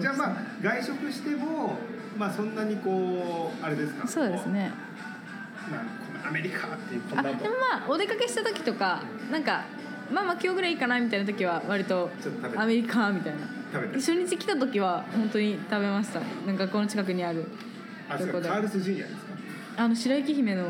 [0.00, 1.78] じゃあまあ外食しても
[2.18, 4.06] まあそんなにこうあれですか？
[4.06, 4.70] そうですね。
[6.26, 7.34] アメリカっていうあでも
[7.70, 9.64] まあお出かけした時とかなんか
[10.12, 12.10] まあまあ今日ぐらいいいかなみたいな時は割と
[12.56, 13.40] アメリカみたいな。
[13.94, 16.20] 初日来た時は本当に食べました。
[16.46, 17.44] なんかこの近くにある。
[18.08, 19.32] あそうどこでかカールスジュニアですか？
[19.76, 20.68] あの白雪姫の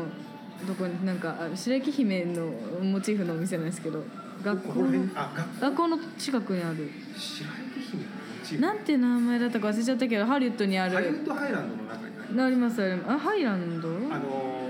[0.65, 2.47] どこになんかあ白雪姫の
[2.81, 4.03] モチーフのお店なんですけど
[4.43, 6.89] 学校のあ学学校の近くにある。
[7.15, 8.61] 白雪姫のモチーフ。
[8.61, 12.41] なんて名前だったか忘れちゃったけどハリウッドにあハリウるッドハイランドの中に。
[12.41, 13.11] ありますあります。
[13.11, 13.89] あハイランド？
[13.89, 14.65] あのー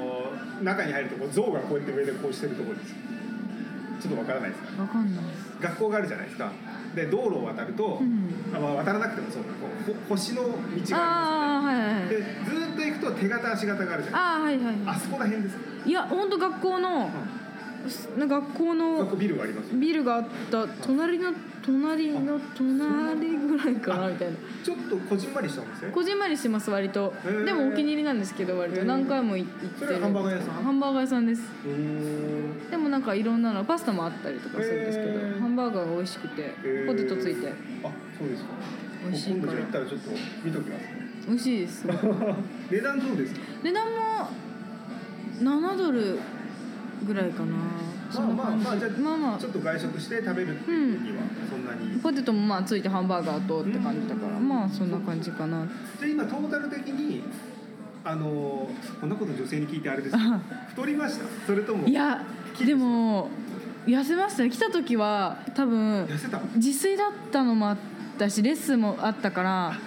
[0.63, 2.95] 中に入るとこう象がこうやって上でこうしてるところです
[4.07, 4.81] ちょっとわからないですか？
[4.81, 5.25] わかんない。
[5.61, 6.51] 学校があるじゃないですか。
[6.95, 8.29] で道路を渡ると、うん。
[8.55, 17.09] あまあ、渡らなくてもそうだこうほ星の道がありますああはいはいでずーっと行くと手形足形があるじゃないああはいはいあそこら辺ですか、いや本当学校の
[18.17, 21.31] な学校学の校ビルがありますよビルがあった隣の
[21.65, 24.38] 隣の隣ぐらいかなみたいな。
[24.63, 25.88] ちょっとこじんまりしたお店？
[25.88, 27.13] こじんまりしてます割と。
[27.45, 28.84] でもお気に入りなんですけど割と。
[28.86, 29.99] 何回も行ってる。
[29.99, 30.63] ハンバーガー屋さん？
[30.63, 31.41] ハンバーガー屋さんです。
[32.69, 36.86] でもなんかいろんなのパスタもあったりとかするんですけど、ハンバーガーが美味しくてー。
[36.88, 37.47] ポテトついて。
[37.84, 38.49] あそうですか。
[39.04, 39.54] 美味しいから。
[39.54, 40.10] 今度行ったらちょっと
[40.43, 40.86] 見ときます。
[41.28, 41.88] 美味しいです。
[42.69, 43.41] 値段どうですか？
[43.63, 44.30] 値段も
[45.41, 46.19] 7ドル
[47.08, 47.56] ぐらいかな
[48.13, 49.37] まあまあまあじゃあまあまあ。
[49.37, 55.65] ちょっと外食して食べるっていうにはそんなに、ポテトもまあついてハンバーガーとって感じだからまあそんな感じかな。
[55.99, 57.23] じゃあ今トータル的に
[58.03, 58.69] あの
[59.01, 60.29] こんなこと女性に聞いてあれですけど
[60.69, 61.25] 太りました？
[61.47, 62.23] それともいや
[62.63, 63.29] でも
[63.87, 64.49] 痩せましたね。
[64.49, 66.07] 来た時は多分
[66.55, 67.77] 自炊だったのもあっ
[68.17, 69.77] たしレッスンもあったから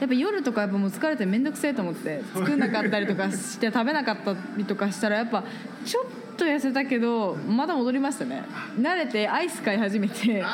[0.00, 5.44] やっぱ夜とかやっぱもう疲れて面倒くせえと思って作んなかったりとかして食べなかったりとかしたらやっぱ
[5.84, 6.10] ちょっと
[6.44, 8.44] 痩せたけどまた戻りましたね。
[8.78, 10.44] 慣れてアイス買い始めて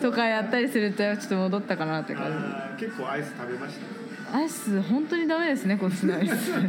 [0.00, 4.32] とかやったりするとちょっと戻ったかなって感あー結構アイス食べました？
[4.32, 6.52] じアイス本当にダメですねこっちのアイス。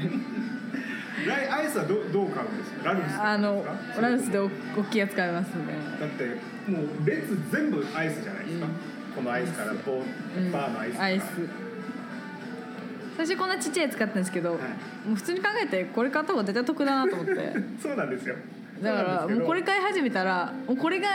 [1.27, 2.85] ライアイスはどどう買うんですか？
[2.85, 3.65] ラルフスあの
[3.99, 4.45] ラルスでお
[4.77, 5.63] 大きいやつ買いますね。
[5.99, 6.25] だって
[6.71, 8.73] もう列全部アイスじゃないですか、うん。
[9.15, 10.03] このアイスからボ
[10.37, 10.51] うん。
[10.51, 11.23] バーのアイスから、アイス。
[13.17, 14.59] 最初こんなちっちゃいやつ買ったんですけど、はい。
[15.07, 17.53] もう普通に考えてこれ買った方が絶対得だなと思って。
[17.81, 18.35] そうなんですよ
[18.81, 21.07] だからもうこれ買い始めたらもうこれが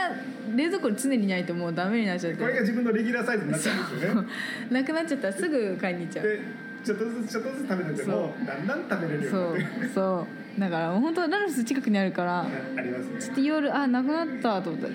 [0.55, 2.39] 冷蔵庫に常にないともうダメになっちゃって。
[2.39, 4.27] これが自分のレギュラーサイズになっちゃうんですよね。
[4.71, 6.27] なくなっちゃったらすぐ買いに行っちゃう。
[6.27, 6.39] で
[6.83, 9.57] ちょっとずつちょっとずつ食べててもだんだん食べれるよそう
[9.95, 10.99] そうだからもう。
[10.99, 13.21] 本当ラルス近くにあるからありますね。
[13.21, 14.87] ちょっと夜あなくなったと思って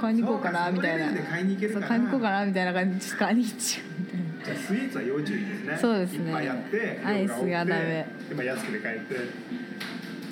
[0.00, 1.22] 買いに行こうかなみたいな。
[1.22, 5.78] 買いに行け買いに行こうかなみたいな感じでちょっと買いに行っちゃうみたいなじゃあスイーツは要注意ですね。
[5.80, 6.26] そうですね。
[6.26, 8.06] いっぱいやってアイスがダメ。
[8.28, 9.14] でも安くで買えて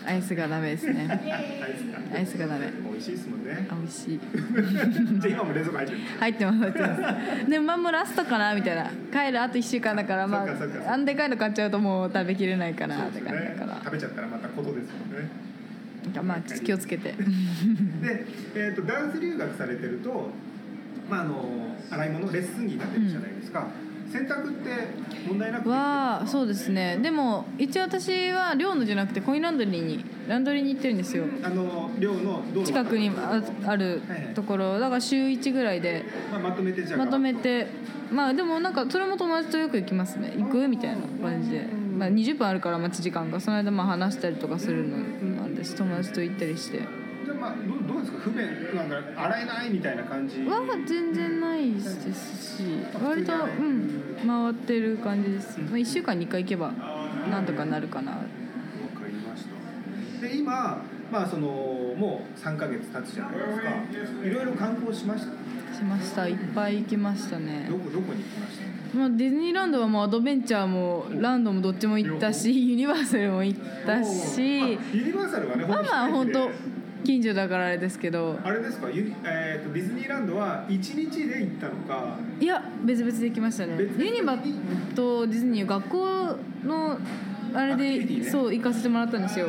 [0.06, 1.08] アイスがダメですね。
[2.14, 2.46] アイスが。
[2.46, 2.70] ダメ。
[2.90, 3.66] 美味しいですもんね。
[3.70, 4.20] あ美味しい。
[5.20, 7.50] じゃあ今も冷蔵庫入ってる入ってます入ってます。
[7.50, 8.90] でもまあもうラストかなみたいな。
[9.12, 15.28] 帰るあと1週間だからまああんでかいの買っちゃうともう食べきれないかなって感じだから食べちゃったらまたことですもんね。
[16.22, 17.12] まあ気をつけて。
[17.12, 17.16] で、
[18.54, 20.30] えー、とダンス留学されてると、
[21.08, 23.68] まあ、あの洗い物レッスン着になってるじゃないですか、
[24.14, 24.70] 洗濯って
[25.29, 26.98] 問題なくはそうですね。
[27.03, 31.24] でも一応私は寮のじゃなくてコインランドリーにランドリーに行ってるんですよ。
[31.42, 34.00] あの寮の近くにあある
[34.37, 34.79] ところ。
[34.79, 36.05] だから週1ぐらいで。
[36.31, 36.98] まあ、まとめてじゃあ。
[36.98, 37.66] まとめて。
[38.12, 40.33] まあでもなんかそれも友達とよく行きますね。
[40.38, 40.68] 行く？
[40.68, 40.98] みたいな
[41.29, 43.40] 感じで、まあ、20分あるから待ち時間が。
[43.40, 45.74] その間まあ話したりとかするのなんです。
[45.74, 46.79] 友達と行ったりして。
[47.24, 48.18] じゃあまあどうどうですか？
[48.20, 48.46] 不便
[48.77, 50.42] なんか洗えないみたいな感じ。
[50.44, 52.62] は全然ないですし。
[53.03, 53.93] 割とうん
[54.26, 56.72] 回ってる感じです、まあ、1週間に1回行けば
[57.30, 58.12] なんとかなるかな。
[58.12, 58.24] わか
[59.06, 59.44] りまし
[60.20, 60.26] た。
[60.26, 60.82] で今
[61.12, 63.34] まあそのもう3ヶ月経つじゃない
[63.92, 64.26] ですか。
[64.26, 65.76] いろいろ観光しました？
[65.76, 66.26] しました。
[66.28, 67.66] いっぱい行きましたね。
[67.70, 68.58] どこどこに行きまし
[68.92, 68.98] た？
[68.98, 76.48] まあ、ディズニーランドはもうアドベンチャーもランドもどっちも行ったしユニバーサルも行ったあしユニバーサルはねまあまあ本当
[77.04, 78.38] 近所だからあれですけど。
[78.42, 82.18] あれですか、ゆえー、とディズニーランドは1日で行ったのか？
[82.40, 83.76] いや別々で行きましたね。
[83.78, 84.38] ユニバ
[84.96, 86.98] とディズニー学校の
[87.54, 88.24] あれでね。
[88.24, 89.48] そう行かせてもらったんですよ。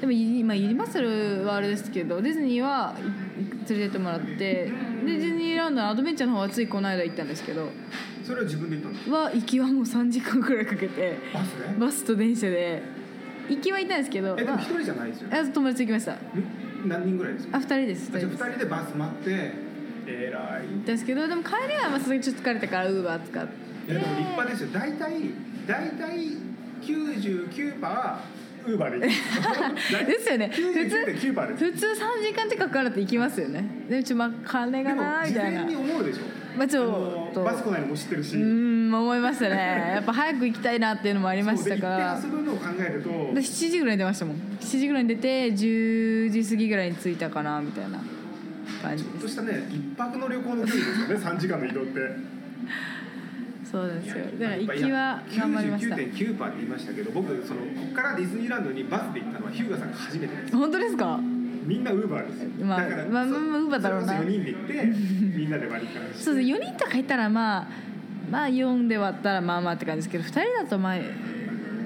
[0.00, 4.36] でもユニ,、まあ、ユニバーサルはあれですけどディズニーはい連れてってもらって。
[4.36, 4.72] で
[5.04, 7.68] ディズニーランドのアドベンチャーの方はついこの間行ったんですけど。
[8.22, 11.18] それは自分で行ったんですは行きはもう3時間くらいかけて。
[11.32, 12.82] バスねバスと電車で
[13.50, 15.38] 行きは行ったんですけどまあえでも一人じゃないですよね。
[15.38, 16.12] あ友達と行きました。
[16.12, 16.18] ん
[16.88, 17.58] 何人ぐらいですか？
[17.58, 18.10] あ2人です。
[18.14, 18.44] あじゃあ2人です。
[18.44, 19.52] 2人でバス待って。
[20.06, 20.86] えらい。
[20.86, 23.92] ですけどでも帰りはまあさすがにちょっと疲れたからウーバー使って。
[23.92, 24.68] いやでも立派ですよ。
[24.72, 25.12] 大体
[25.66, 26.18] 大体
[26.82, 28.20] 99%は
[28.66, 29.06] ウーバーで
[30.06, 30.48] ですよね。
[30.48, 31.64] 普通99.9%です。
[31.72, 33.64] 普通3時間近くかかるって行きますよね。
[33.88, 35.62] でもちまあ金がなみたいな。
[35.64, 36.20] 前に思うでしょ
[36.56, 37.42] まあちょっと。
[37.44, 38.36] バス来ないのも知ってるし。
[38.36, 39.92] うーんうん思いましたね。
[39.94, 42.20] やっぱ早く行きたいなっていうのもありましたから。
[42.20, 43.08] そうでのを考えると。
[43.08, 44.36] で7時ぐらいに出ましたもん。
[44.60, 47.98] 7時ぐらいに出て10時過ぎぐらいに着いたかなみたいな
[48.82, 49.14] 感じです。
[49.14, 51.24] ちょっとしたね一泊の旅行の距離ですよね。
[51.24, 52.00] 3時間の移動って。
[53.70, 54.16] そうですよ。
[54.40, 55.94] だから行きは頑張りました。
[55.94, 56.16] 99.9%って
[56.56, 60.56] 言いましたけど僕そのここからディズニーランドにバスで行ったのはヒューガさんが初めてです。
[60.56, 61.20] 本当ですか？
[61.70, 62.66] みんなウーバーですよ。
[62.66, 64.18] まあだからまあまあまあ Uber だろうな。
[64.18, 64.74] それこそ4人で行って
[65.38, 66.24] みんなで割り勘して。
[66.24, 67.68] そうです4人とかいたらまあ
[68.28, 70.94] まあ4で割ったらまあまあって感じですけど2人だとまあ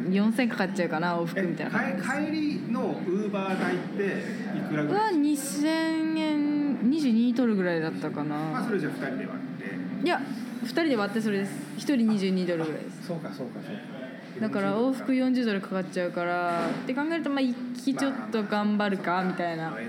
[0.08, 8.36] 4000かかっちゃうかな往復みたいな帰帰りのウーバー代っていくらぐらはい2000円22ドルぐらいだったかな。
[8.36, 10.06] まあそれじゃあ2人で割って。
[10.06, 10.20] いや
[10.64, 11.52] 2人で割ってそれです。
[11.76, 11.94] 1人
[12.32, 13.06] 22ドルぐらいです。
[13.06, 13.93] そうかそうかそうか
[14.40, 19.80] だから往復40ドルかかっちゃうからって考えるとまあ行きちょっと頑張るかみたいな感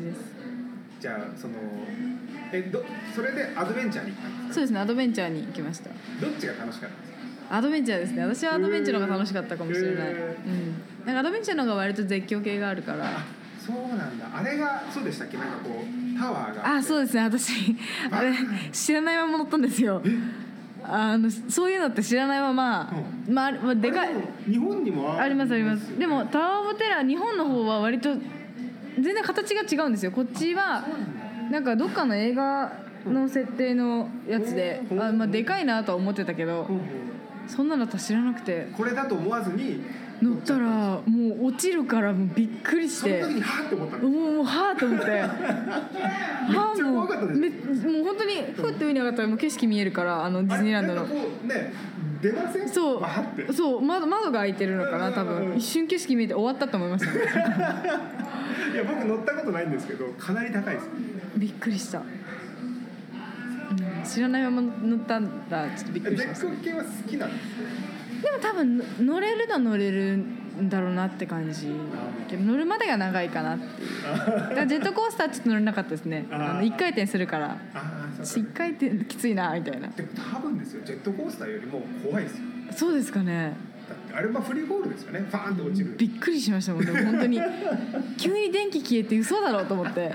[0.00, 0.34] じです。
[1.00, 1.54] じゃあその
[2.52, 4.54] えどそれでアドベンチャーに行ったんですか？
[4.54, 5.90] そうですねアドベンチャーに行きました。
[6.20, 7.56] どっちが楽しかったんですか？
[7.56, 8.22] アドベンチャーですね。
[8.22, 10.14] 私はアドベンチャーの方が楽しかったかもしれない、へうん。
[11.04, 13.04] ーなんかアドベンチャーの方が割と絶叫系があるから。
[13.06, 13.24] あ
[13.58, 14.26] そうなんだ。
[14.34, 15.36] あれがそうでしたっけ？
[15.38, 17.22] なんかこうタワーがあそうですね。
[17.24, 17.76] 私
[18.10, 18.32] あれ
[18.72, 20.02] 知らないまま乗ったんですよ
[20.86, 22.92] あのそういうのって知らないまま、
[23.28, 24.14] まああれ、まあ、でかい。
[24.46, 25.98] 日本にもありますあります。
[25.98, 28.10] でもタワー・オブ・テラー日本の方は割と
[28.96, 30.12] 全然形が違うんですよ。
[30.12, 30.84] こっちは
[31.50, 32.72] なんかどっかの映画
[33.06, 35.02] の設定のやつで、うん。
[35.02, 36.86] あまあ、でかいなとは思ってたけどほうほう
[37.46, 38.68] そんなの私知らなくて。
[38.76, 39.82] これだと思わずに
[40.22, 41.02] 乗ったらも
[41.42, 43.22] う落ちるからもうびっくりして。
[43.22, 44.08] その時にはーって思ったの。
[44.08, 45.10] もうもうはあと思って。
[45.10, 45.30] は
[46.72, 51.04] あ怖かったでしょめもう本当にふって上に上がったらもう景色見えるからあのディズニーランドの。
[51.04, 51.72] ね
[52.22, 52.68] 出ません？
[52.68, 53.52] そう。
[53.52, 55.54] そう窓窓が開いてるのかな多分。
[55.56, 60.88] 一瞬景色見えて終わったと思いました いや僕乗ったことないんですけどかなり高いです。
[61.36, 62.04] びっくりした、うん。
[64.04, 66.46] 知らないまま乗ったらちょっとびっくりしました。
[66.48, 70.24] 絶叫系は好きなんですでも多分の乗れるのは乗れる
[70.60, 71.68] んだろうなって感じ。
[72.28, 74.66] けど乗るまでが長いかなっていう。
[74.68, 76.26] ジェットコースターちょっと乗れなかったですね。
[76.30, 76.50] あー。
[76.50, 77.50] あの1回転するから。
[77.52, 78.50] ああそうか。
[78.50, 79.88] 1回転きついなみたいな。
[79.88, 82.44] でも多分ですよジェットコースターよりも怖いですよ。
[82.72, 83.52] そうですかね。
[84.14, 85.20] あれはフリーフォールですよね。
[85.20, 85.94] ファーンって落ちる。
[85.98, 87.40] びっくりしましたもんでも本当に。
[88.18, 90.14] 急に電気消えて嘘だろうと思って。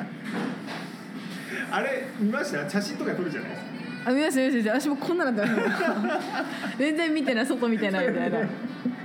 [1.71, 2.67] あれ見ました？
[2.69, 3.68] 写真とか撮るじゃないですか
[4.05, 4.79] あ見ました見ました。
[4.79, 5.53] 私もこんなのだった
[6.77, 8.39] 全然見てない外見てないみたいな。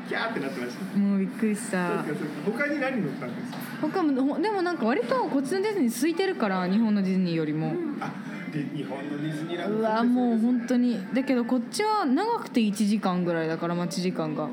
[0.08, 0.98] キャーってなってました。
[0.98, 2.04] もうびっくりした。
[2.44, 3.58] 他に何乗ったんですか？
[3.80, 8.12] 他もほでもなんか割とこっちのディズニー空いてるから日本のディズニーよりも、あ
[8.52, 9.78] で日本のディズニーランド。
[9.78, 10.98] うわもう本本当に。
[11.14, 14.48] だけどこっちは長くて1時間ぐらいだから待ち時間が。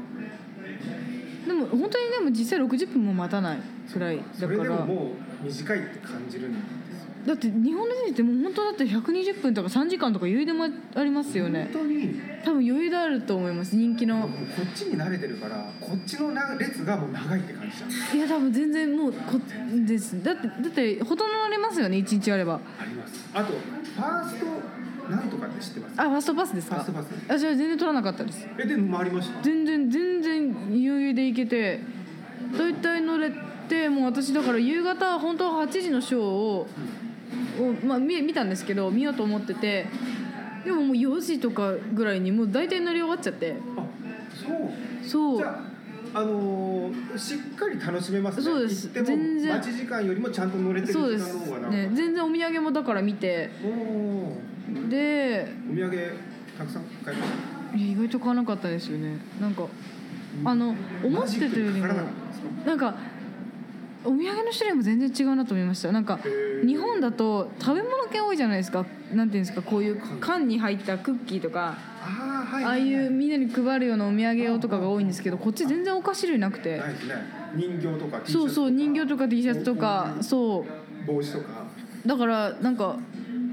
[1.45, 3.59] でも本当にでも実際60分も待たない
[3.93, 5.11] ぐらいだそれからでもも
[5.43, 6.77] う短いって感じるんですよ
[7.25, 11.69] だって日本のディズニーってもう本当だって120分とか3時間とか余裕でもありますよね。
[11.71, 12.19] 本当に。
[12.43, 14.21] 多分余裕であると思います人気の。
[14.21, 14.29] こ
[14.63, 18.17] っちに慣れてるからこっちのな列がもう長いって感じじゃん。
[18.17, 19.39] いや多分全然もうこ
[19.85, 20.23] です。
[20.23, 22.59] だってだってほとんど乗れますよね1日あれば。
[22.79, 23.29] あります。
[23.33, 24.45] あとファースト
[25.11, 25.93] なんとかって知ってます？
[26.01, 26.75] あファーストパスですか？
[26.77, 28.47] ファーストパスあじゃあ全然取らなかったです。
[28.57, 29.41] えでも回りました？
[29.43, 31.81] 全然全然余裕で行けて
[32.57, 33.31] 大体乗れ
[33.69, 36.67] てもう私だから夕方本当は8時のショーを、
[37.69, 39.85] をまあ、見見たんですけど見ようと思ってて
[40.65, 43.55] でももう4時とかぐらいにもう大体乗り終わっちゃって。
[43.77, 43.83] あ
[44.33, 45.07] そう。
[45.07, 45.37] そう。
[45.37, 45.59] じゃ
[46.13, 48.43] あ、あのーしっかり楽しめますね。
[48.43, 48.89] そうです。
[48.93, 49.57] 全然。
[49.57, 51.35] 待ち時間よりもちゃんと乗れてるそうです
[51.69, 51.89] ね。
[51.93, 53.49] 全然お土産もだから見て。
[53.63, 54.87] おおー。
[54.89, 55.97] でお土産
[56.57, 57.31] たくさん買いまし
[57.71, 57.77] た？
[57.77, 59.17] いや意外と買わなかったですよね。
[59.39, 59.65] なんか
[60.45, 61.87] あの思ってたよりも
[62.65, 62.95] なんか
[64.03, 65.91] お土産の種類も全然違うなと思いました。
[65.91, 66.19] なんか
[66.65, 68.85] 日本だと食べ物系多いじゃないですか。
[69.13, 76.77] なんていうんですかこういう缶に入ったクッキーとかああはいああいうみんなに配るようなお土産用とかが多いんですけどこっち全然お菓子類なくて。
[76.77, 77.15] ないですね。
[77.55, 80.65] 人形とか T シャツそうそう人形とか T シャツとかおそ
[81.05, 81.07] う。
[81.07, 81.65] 帽子とか。
[82.05, 82.97] だからなんか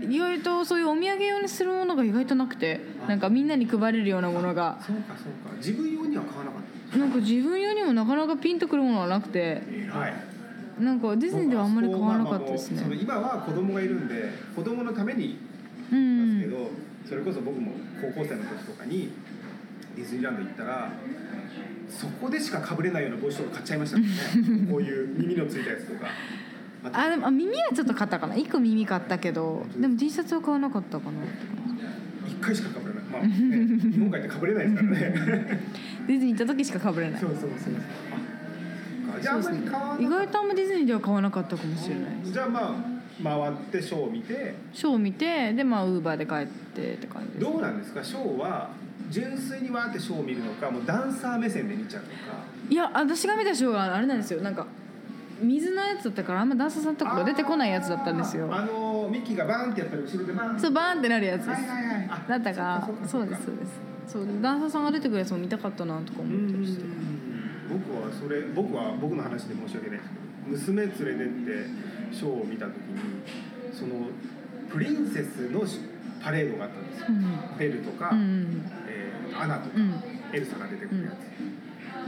[0.08, 4.78] 意外とそういうお土産用にするものが意外となくてなんかみんなに配れるようなものが。
[4.80, 5.56] そうかそうか。
[5.58, 6.62] 自分用には買わなかっ
[6.92, 6.98] た。
[6.98, 9.62] なんか自分用にもなかなかピンとくるものはなくて。
[9.90, 10.27] はい
[10.80, 12.82] なんかディズニーではあんまり買わなかったですね。
[13.00, 15.38] 今は子供がいるんで子供のために
[15.90, 16.50] うますけん。
[16.50, 16.70] ど、
[17.08, 19.10] それこそ僕も高校生の時とかに
[19.96, 20.92] ディズニーランド行ったら
[21.88, 24.68] そこでしかかぶれないような帽子とか買っちゃいましたもんね。
[24.70, 26.06] こういう耳のついたやつとか。
[26.92, 28.34] あでもあ耳はちょっと買ったかな。
[28.34, 31.12] 1個耳買ったけどでも T シャツは買わなかったかな。
[32.28, 33.04] 一回しかかぶれない。
[33.10, 35.60] まあ、 ね、日本帰ってかぶれないですからね。
[36.06, 37.20] ディズニー行った時しか被れない。
[37.20, 37.74] そうそうそうそう。
[37.74, 38.27] あ
[39.20, 42.10] じゃああんまり買わな意外とあんまディズニーでは買わなかったかもしれない。
[42.24, 44.54] じゃあまあ回ってショーを見て。
[44.72, 48.02] ショーを見てでまあウーバーで帰ってって感じですどうなんですか？
[48.04, 48.70] ショーは
[49.10, 52.14] 純粋にわーってショーを見るのかもうダンサー目線で見ちゃうのか。
[52.70, 54.42] いや私が見たショーがあれなんですよ。
[54.42, 54.66] なんか
[55.40, 58.48] 水のやつだったからあんまダンサーさんとかが出てこないやつだったんですよ。
[58.52, 60.60] あのミッキーがバーンってやったら後ろでバーン。
[60.60, 61.42] そうバーンってなるやつ。
[61.42, 62.08] ですはいはいはい。
[62.10, 63.88] あだったからそうですそうです。
[64.06, 66.82] そうダンサーさんが出てくるやつも見たかったなとかう思ったりして。
[66.82, 66.97] ん
[67.68, 72.98] 僕はそれ僕は僕の話で申し訳ないですけど娘連れてってショーを見た時に
[73.72, 74.08] その
[74.70, 75.62] プリンセスの
[76.22, 77.06] パレードがあったんですよ。
[77.08, 77.58] うん。
[77.58, 80.02] ベルとか、うんえーアナとか、うん。
[80.32, 81.10] エルサが出てくるや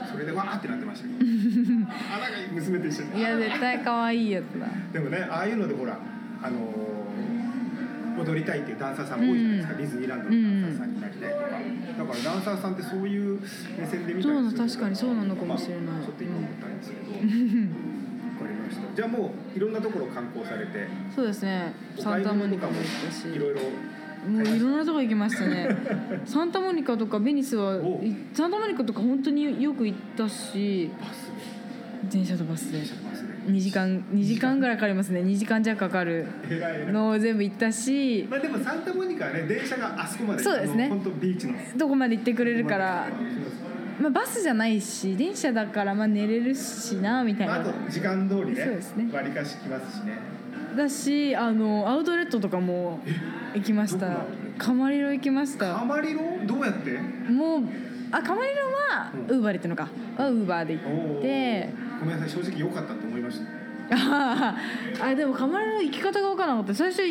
[0.06, 1.20] つ、それでわーってなってましたけど。
[2.12, 3.18] アナが娘と一緒に。
[3.20, 4.66] いや絶対可愛いやつだ。
[4.92, 5.98] でもねああいうのでほら
[6.42, 6.60] あのー
[8.24, 9.78] 踊りたいっていうダンサーさんも多いじゃないですか、うん。
[9.78, 13.40] ディズニーランドのダンサーさんになりたいとか、だからダンサーさんってそういう
[13.78, 15.84] 目線で見たりするそうなの確かにそうなのかもしれない。
[15.84, 18.96] まあちょっと今思ったんですけど、わかりました。
[18.96, 20.88] じゃあもういろんなところ観光されて。
[21.14, 21.72] そうですね。
[21.98, 23.28] サンタモニカも行ったし。
[23.28, 23.60] いろいろ
[24.28, 25.68] もういろんなとこ行きましたね。
[26.26, 27.80] サンタモニカとかベニスは
[28.34, 30.90] サンタモニカとか本当によく行ったし。
[32.08, 32.82] 電車とバスで
[33.46, 35.20] 2時間2時間ぐらいかかりますね。
[35.20, 36.26] 2時間弱かかる。
[36.92, 38.26] のを全部行ったし。
[38.30, 40.88] まあでもサンタモニカはね電車があそこまでそうですね。
[40.88, 41.54] 本当ビーチの。
[41.76, 43.08] どこまで行ってくれるから、
[44.00, 49.08] まあ、バスじゃないし電車だからまあ寝れるしなみたいまあ、と時間通りねそうですね。
[49.12, 50.18] 割りかし来ますしね。
[50.76, 53.00] だしあのアウトレットとかも
[53.54, 54.26] 行きました。
[54.58, 55.74] カマリロ行きました。
[55.74, 56.20] カマリロ？
[56.46, 56.98] どうやって？
[57.30, 57.62] もう
[58.12, 59.36] あカマリロはうん。
[59.36, 59.88] ウーバーで行ったのか。
[60.22, 60.80] はウーバーで行
[61.18, 61.90] って。
[62.00, 63.60] ごめんなさい正直良かったって思いました。
[63.92, 64.56] あ
[65.02, 66.74] あでもカマリロの行き方が分からなかった。
[66.74, 67.02] 最初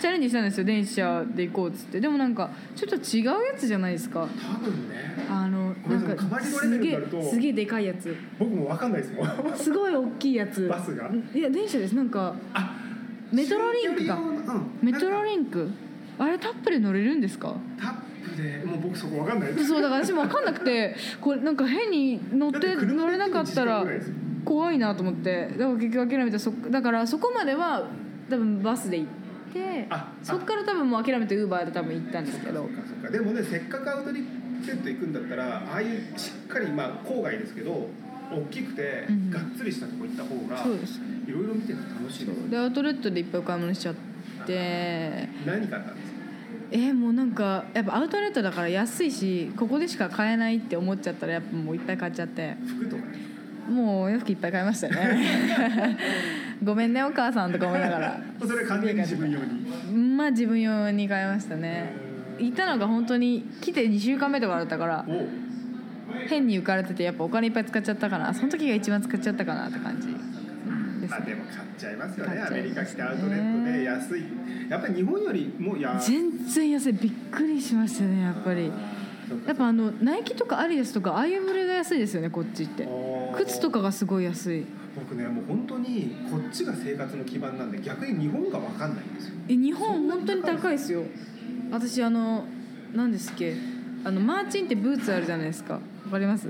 [0.00, 0.64] チャレンジしたんですよ。
[0.64, 2.00] 電車で行こうっつって。
[2.00, 4.20] でもなんかちょっと違うやつじゃないですか。
[4.20, 5.14] 多分ね。
[5.30, 6.98] あのなんんかすげ
[7.30, 8.14] すげえでかいやつ。
[8.38, 10.66] 僕も分かんないですもんすごい大きいやつ。
[10.68, 11.10] バスが。
[11.34, 11.94] いや電車です。
[11.94, 12.74] なんかあ
[13.32, 14.14] メトロリンクか。
[14.14, 14.66] うん。
[14.82, 15.68] メトロンリンク？
[16.18, 17.54] あれタップで乗れるんですか？
[17.78, 17.94] タッ
[18.30, 19.66] プでもう僕そこ分かんないです。
[19.68, 20.96] そうだから私も分かんなくて。
[21.20, 23.84] これなんか変に乗って乗れなかったら
[24.44, 25.48] 1時間ぐらいですよ怖いなと思って。
[25.48, 27.88] だから結局諦めてそだからそこまでは
[28.30, 32.62] 多分バスで行ってあそっから多分もう諦めてウーバーで多分行ったんですけど。
[32.62, 33.10] そっかそっか。
[33.10, 37.88] でもねせっかくアウトレット行くんだったらああいうしっかりまあ郊外ですけど
[38.32, 39.30] 大きくてうん。
[39.30, 43.94] がっつりしたとこ行った方がそうですいろいろ見てて楽しいですでアウトレットでいっぱいお買い物しちゃっ
[44.46, 45.28] て。
[45.46, 46.14] 何買ったんですか？
[46.70, 52.56] えーもうなんかやっぱアウトレットだから安いしここでしか買えないって思っちゃったらやっぱもういっぱい買っちゃって。
[52.66, 53.18] 服とかね
[53.68, 55.96] もうお洋服いっぱい買いましたね。
[56.62, 58.20] ごめんねお母さんとか思いながら。
[58.40, 60.06] それ完全に自分用に。
[60.16, 61.92] まあ自分用に買いましたね。
[62.38, 65.26] 行ったのが本当に来て2週間目とかだったからお
[66.28, 70.08] 変に浮かれててやっぱお金いっぱい使っちゃったかなその時が一番使っちゃったかなって感じ
[71.08, 72.42] まあでも買っちゃいますよねね。
[72.42, 74.24] アメリカ来てアウトレットで安い。
[74.68, 76.92] やっぱり日本よりもや全然安い。
[76.94, 78.72] びっくりしましたねやっぱり
[79.46, 82.88] やっぱあのナイキとかアリエスとかああいうブレが安いですよねこっちって。
[83.36, 84.64] 靴とかがすごい安い。
[84.94, 89.34] 僕ねもう本当にこっちが生活の基盤なんで逆に日本が分かんないんですよ。
[89.48, 91.02] え日本本当に高いですよ。
[91.72, 92.44] 私あの
[92.94, 93.54] 何ですっけ。
[94.04, 95.74] あのマーチンってブーツあるじゃないですか。
[95.74, 96.48] わかります？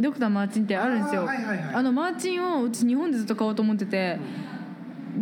[0.00, 1.22] ドクターマーチンってあるんですよ。
[1.22, 1.74] あーはいはいはい。
[1.74, 4.18] あのマーチンをうち日本でずっと買おうと思ってて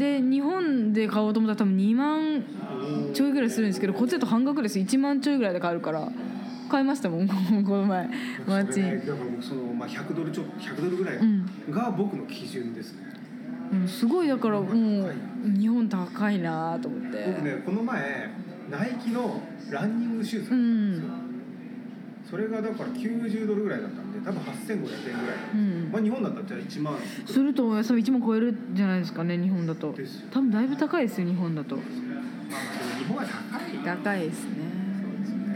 [0.00, 2.42] で日本で買おうと思ったら多分2万
[3.12, 4.78] ちょいぐらいするんですけどこっちだと半額です。
[4.78, 6.10] 1万ちょいぐらいで買えるから。
[6.70, 7.34] 買いましたもん こ
[7.76, 8.08] の前。
[8.46, 11.44] マーチだから僕その、まあ、100ドルちょ100ドルぐらいうん。
[11.68, 13.00] が僕の基準ですね、
[13.72, 15.12] うん、すごいだからもう
[15.58, 17.24] 日本高いなと思って。
[17.26, 18.30] 僕ねこの前
[18.70, 20.46] ナイキのランニングシューズ。
[20.46, 21.29] ったんですよ、ん
[22.30, 24.96] それがだから90ドルぐらいだったんで多分8500円ぐらい、
[25.52, 25.90] うん。
[25.92, 26.94] まあ日本だったらじゃあ1万。
[27.26, 29.92] するとおよそ1万超えるんじゃないですかね日本だと。
[29.92, 30.28] ですよ。
[30.30, 31.76] 多分だいぶ高いですよ日本だと。
[31.76, 31.84] まあ
[32.98, 33.78] 日本は高い。
[33.84, 34.50] 高いですね。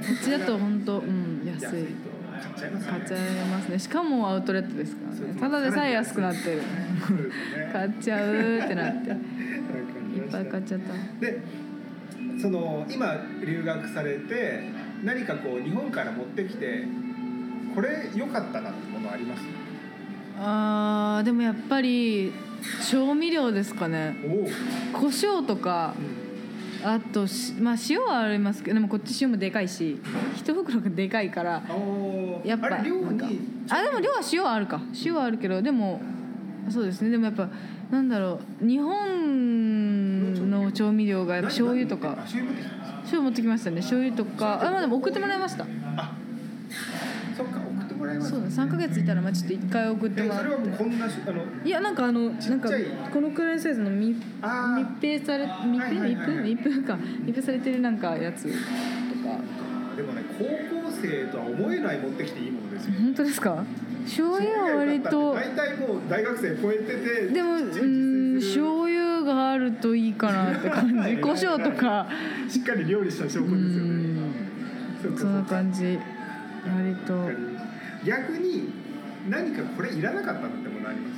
[0.01, 1.65] こっちだと本当うん安い。
[1.65, 3.79] 安いと買っちゃいます買っちゃいますね。
[3.79, 5.41] しかもアウトレットですからね。
[5.41, 6.63] ただでさえ安くなってる。
[7.73, 9.11] 買っちゃうってなって。
[9.11, 9.17] いっ
[10.31, 11.21] ぱい買っちゃった。
[11.21, 11.41] で
[12.41, 13.17] その今
[13.47, 14.69] 留学されて
[15.03, 16.85] 何かこう日本から持ってきて
[17.75, 19.41] これ良かったなってものあります？
[20.39, 22.33] あーでもやっぱり
[22.91, 24.17] 調味料ですかね。
[24.93, 25.95] 胡椒とか
[26.85, 30.01] あとしまあ塩はありますけどでもこっち塩もでかいし
[30.37, 31.63] 一袋がでかいから
[32.45, 33.27] やっぱあれ量なんか。
[33.27, 33.41] に
[33.71, 34.81] あでも量は塩はあるか。
[35.05, 36.01] 塩はあるけどでも
[36.71, 37.11] そうですね。
[37.11, 37.49] でもやっぱ
[37.91, 38.67] なんだろう。
[38.67, 39.74] 日本の
[40.75, 42.17] 調味料がやっぱ醤油とあか？
[42.23, 42.43] 醤
[43.13, 43.77] 油持ってきましたね。
[43.77, 44.61] 醤油とか。
[44.67, 45.65] あまあでも送ってもらいました。
[45.97, 46.13] あ
[47.37, 48.37] そっか送ってもらいました。
[48.37, 52.71] そうだ3ヶ月いたらまあちょっと1回送ってえもらっそれはもうこてんなしあのいやなんかあのなんか
[53.13, 54.17] このくらいサイズの密
[55.01, 56.97] 閉され密閉密閉密閉か。
[57.25, 58.55] 密閉されてるなんかやつとか。
[59.97, 62.95] でもね高校生とは思えない持ってきていいものですよ。
[63.01, 63.65] 本当ですか？
[64.05, 70.95] 醤油は割と大体もう大学生超えててでもうーん醤油があるといいかなって感じ。
[71.19, 72.07] 胡椒とか。
[72.49, 74.35] しっかり料理した証拠ですようねん。
[75.17, 75.99] そんな感じ。
[76.67, 77.31] 割と。
[78.05, 78.73] 逆に
[79.29, 81.09] 何かこれいらなかったなってものありま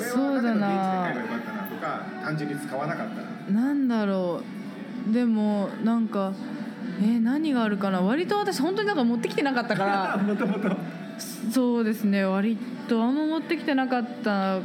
[0.00, 0.14] す？
[0.14, 4.42] これはだな現地で買えばよかったなとか単純に使わなかったななんだろ
[5.08, 5.12] う。
[5.12, 6.32] でもなんか
[7.00, 8.00] えー何があるかな？
[8.00, 10.16] 割と私本当になんか持ってきてなかったから。
[10.16, 10.76] もともと
[11.50, 12.24] そうですね。
[12.24, 12.56] 割
[12.88, 14.60] とあんま持ってきてなかった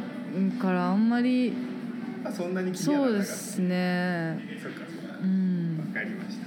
[0.62, 1.54] からあんまり
[2.32, 3.34] そんなに気にはなそうらなかった。
[3.34, 4.40] ですね。
[4.62, 5.18] そっかそっか。
[5.24, 5.78] うん。
[5.80, 6.46] わかりました。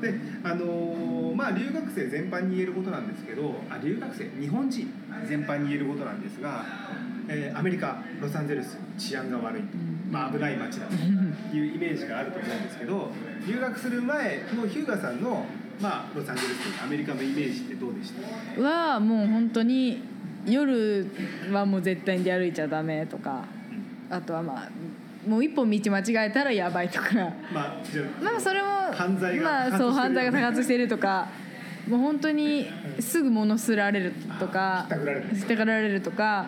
[0.00, 0.14] で
[0.44, 4.92] あのーまあ留学生全般に言えることなんですけどあ留学生日本人
[5.28, 6.64] 全般に言えることなんですが、
[7.28, 9.66] えーアメリカロサンゼルス治安が悪い、ん。
[10.10, 10.94] まあ、危ない街だと
[11.54, 13.10] いうイメージがあると思うんですけど
[13.46, 15.44] 留学する前のヒューガさんの、
[15.80, 18.12] まあ、ロサンゼルスアメリカのイメージってどうでし
[18.56, 18.60] た？
[18.62, 20.02] はもう本当に
[20.46, 21.06] 夜
[21.52, 23.44] はもう絶対に出歩いちゃダメとか
[24.08, 24.68] あとはまあ
[25.26, 27.14] もう一本道間違えたらやばいとか。
[27.14, 27.76] まあ
[28.22, 31.28] まあそれも犯罪がまあそう犯罪が多発してるとか。
[31.88, 32.68] もう本当に
[33.00, 34.86] すぐ物すられるとか。
[35.34, 36.00] ひったられる。
[36.00, 36.46] とか。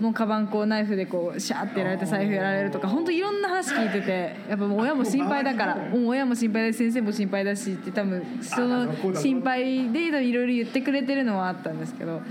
[0.00, 2.88] もうカバンこうナイフでこうシャーってやられて財布やられるとか。
[2.88, 4.34] 本当いろんな話聞いてて。
[4.48, 5.76] やっぱもう親も心配だから。
[5.76, 12.16] もう親も心配だし先生も心配だしって多分その心配でいろいろ言ってくれてるのはあったんですけど。
[12.16, 12.24] だか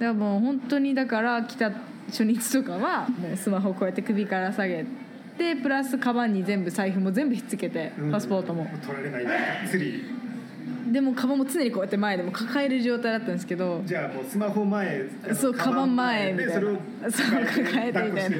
[0.00, 1.70] らもう本当にだから来た
[2.08, 5.03] 初日とかはもうスマホこうやって首から下げて
[5.36, 8.66] プラスカバンに全部財布も全部ひっつけてパスポートも。
[8.84, 9.34] 取られないがっ
[9.68, 10.04] つり。
[10.90, 16.52] でもカバンも常にこうやって前でも抱える状態だったんですけどじゃあもうスマホ前そうカバン前みたいな。
[16.52, 18.36] でそれを抱えてみたいな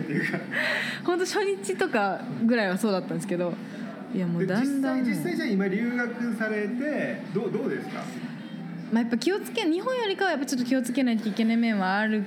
[1.05, 3.55] 本当初日とかぐらいはそうだったんですけど
[4.15, 5.05] いやもうでだんだん。
[5.05, 8.05] 実際実際じゃあ今留学されてどうどうですか？
[8.93, 12.25] まあ、やっぱ気をつけ日本よりかはやっぱちょっと気をつけないといけない面はある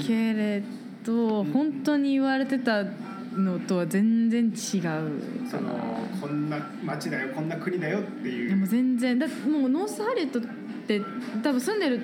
[0.00, 0.62] けれ
[1.04, 2.84] ど、本当に言われてた
[3.36, 4.52] のとは全然違う
[5.50, 8.48] そのこんな街だよこんな国だよっていう。
[8.50, 10.42] でも全然だもうノースハリウッドっ
[10.86, 11.00] て
[11.42, 12.00] 多分住んでる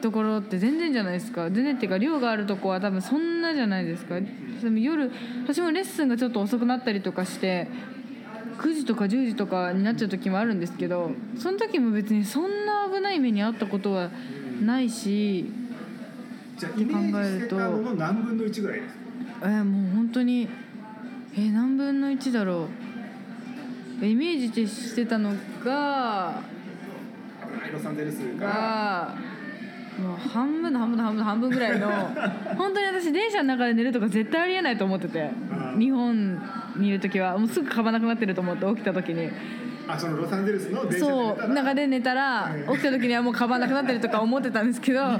[0.00, 1.50] ところって全然じゃないですか。
[1.50, 4.20] 全然っていうか寮があるとこは多分そんなじゃないですか。
[4.20, 5.10] でも夜
[5.44, 7.68] 私もレッスンがちょっと遅くなったりとかして
[8.58, 14.10] 9時とか10時とかになっちゃう時もあるんですけどその時も別にそんな危ない目に遭ったことは
[14.62, 15.46] ないし
[16.58, 19.01] じゃあイメージしてたのの何分の1ぐらいですか？
[19.42, 20.48] えーもう本当に
[21.34, 22.68] えー何分の1だろ
[24.00, 24.06] う。
[24.06, 25.32] イメージしてたの
[25.64, 26.42] が
[27.72, 29.14] ロサンゼルスがが
[29.96, 31.88] もう半分の半分の半分の半分ぐらいの
[32.56, 35.30] 本当に私電車の中で寝るとか絶対ありえないと思ってて
[35.74, 36.42] うん日本
[36.76, 39.30] にいる時はもうすぐカバンなくなってると思って起きた時に
[39.88, 45.18] あそのロサンゼルスの電車そう中で寝たらうん起きた時にはもうカバンなくなってるとか思ってたんですけどこ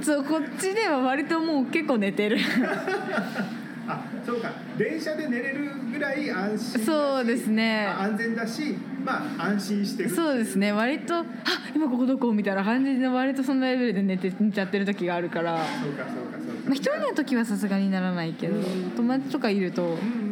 [0.00, 2.38] そうこっちでは割ともう結構寝てる。
[3.88, 4.52] あそうか。
[4.78, 7.86] 電車で寝れるぐらい安心そうですね。
[7.86, 10.70] あ安全だしまあ安心してるそうですね。
[10.72, 11.24] 割と「あ
[11.74, 16.70] 今ここどこ?」みたいな感じで割とそのレベルで寝て寝ちゃってる時があるから、まそうかそうかそうか。
[16.70, 18.60] あ、一人の時はさすがにならないけど
[18.96, 20.31] 友達とかいるとうん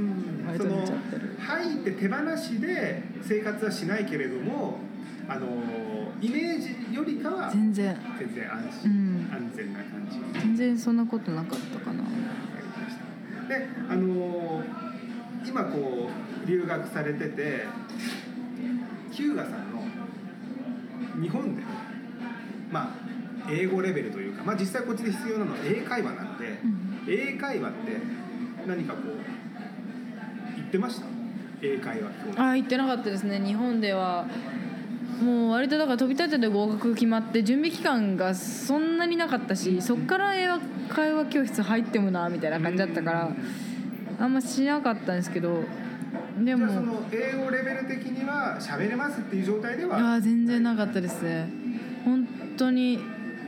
[0.55, 4.79] うんうん割と寝ちゃってる入って手放しで生活はしないけれども
[5.29, 5.47] あの
[6.21, 7.97] イメージよりかは全然。
[8.19, 9.29] 全然安う心、ん。
[9.33, 10.41] 安全な感じ。
[10.41, 12.03] 全然そんなことなかったかな。
[13.49, 14.63] であの
[15.47, 16.11] 今こ
[16.45, 17.65] う留学されてて
[19.11, 19.83] ヒューガさんの
[21.23, 21.63] 日本で
[22.71, 27.05] まあ英語レベルというか、まあ、実際こっちで必要なのは英会話なので、うん。
[27.09, 27.79] 英会話って
[28.67, 29.30] 何かこう言
[30.71, 31.07] ってました？
[31.63, 33.39] 英会話あ言ってなかったですね。
[33.45, 34.27] 日本では
[35.23, 40.49] もう割とだから飛び立てて合格決まって準備期間がそんなになかったしそっから英
[40.89, 43.31] 会話教室入ってもなみたいな感じだったから
[44.19, 45.65] あんましなかったんですけど
[46.39, 51.51] でじゃあそもの英語レベル的には喋れますっていう状態でいはや全然なかったですね。
[52.07, 52.99] 本当に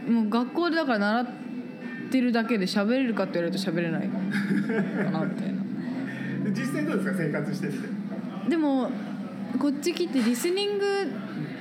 [0.06, 1.26] もう学校でだから習っ
[2.10, 4.18] てるだけで喋れるかって言われると喋れないか
[5.10, 5.61] なみたいな。
[5.61, 5.61] で
[6.52, 7.88] 実際どうですか生活してみて。
[8.48, 8.90] でも
[9.58, 10.84] こっち来てリスニング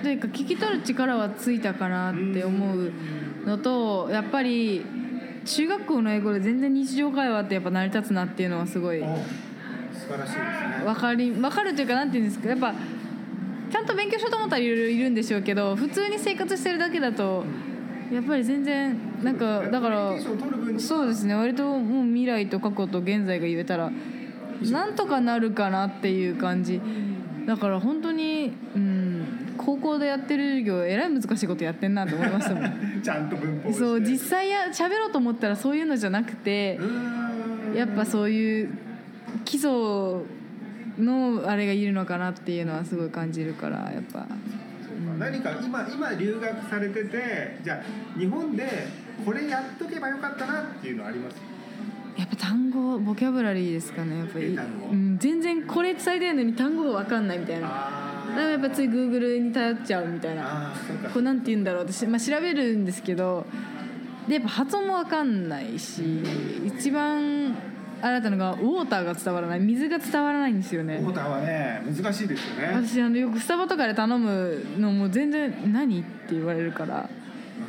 [0.02, 2.92] というか聞き取る力はついたかなって思う
[3.46, 4.84] のとやっぱり
[5.46, 9.06] 中学校の英語で全然日常会話ってやっぱ成り立つなっていうのはすごいお
[9.94, 10.84] 素晴らしいですね。
[10.86, 12.74] 分かり分かるというかなんていうんですかやっぱ
[13.72, 17.46] ちゃんと勉強しようと思ったらいろいろいるんでしょうけど普通に生活してるだけだと
[18.12, 20.14] やっぱり全然なんかだから
[20.78, 21.36] そうですね。
[21.36, 23.92] 割ともう未来と過去と現在が言えたら
[24.70, 26.82] なんとかなるかなっていう感じ。
[27.46, 32.74] だから本当に、うん、高校でやってる授業えらい難しいことやってんなと思いましたもん。
[33.02, 36.80] ちゃんと文法そう実際や喋ろうと思ったらそういうのじゃなくて
[37.76, 38.70] やっぱそういう
[39.44, 39.72] 基礎
[41.00, 44.28] のあれがいるのかなっていうのはすごい感じるからやっぱ。
[45.18, 47.82] 何か今今留学されててじゃ
[48.16, 48.68] あ日本で
[49.26, 51.36] これやっとけばよかったなっていうのあります？
[52.18, 54.20] やっぱ単語ボキャブラリーですかね。
[54.20, 57.68] やっぱり、うん、全然これ伝えてるのに単語が分かんないみたいな。
[57.70, 60.74] あだからやっぱつい Google に頼っちゃうみたいな。
[61.14, 61.88] これなんて言うんだろう。
[61.88, 63.46] 私、まあ、調べるんですけど
[64.28, 66.22] でやっぱ発音も分かんないし
[66.66, 67.56] 一番
[68.02, 69.60] あれだったのがウォーターが伝わらない。
[69.60, 71.02] 水が伝わらないんですよね。
[71.04, 72.68] オーダーはね難しいですよね。
[72.74, 77.10] わ私あのよくスタバとかで頼むのも全然「何?」って言われるから。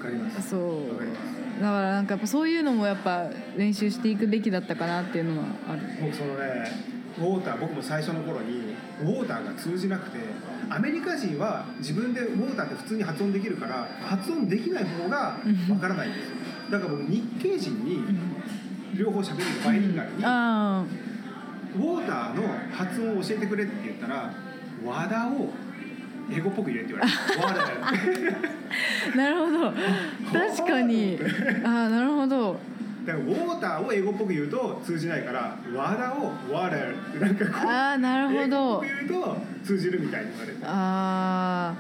[0.03, 0.51] かります。
[0.51, 0.89] そう。
[0.91, 5.83] わかりますだからなんかやっぱそういうのもやっぱ練習していくべきだったかなっていうのはある。
[6.01, 10.19] 僕そのねウォーター僕も最初の頃にウォーターが通じなくて
[10.71, 15.39] アメリカ人は自分でウォーターって普通に発音できるから発音できない方が
[15.71, 16.37] わからないんですよ。
[16.71, 18.03] だから僕日系人に
[18.97, 20.85] 両方喋るのバイリンガルにあ
[21.77, 22.43] ウォーターの
[22.73, 24.35] 発音を教えてくれって言ったら
[24.85, 25.51] 和田を
[26.31, 27.61] 英語っぽく入れって言われて和田
[29.15, 29.73] あなるほど。
[30.33, 31.19] 確かに。
[31.65, 32.59] ああなるほど。
[33.05, 36.77] だからウォーターを英語っぽく言うと通じないから和田を和田
[37.19, 41.75] なんかこうああなるほ英語っどぽく言うと通じるみたいに言われてあ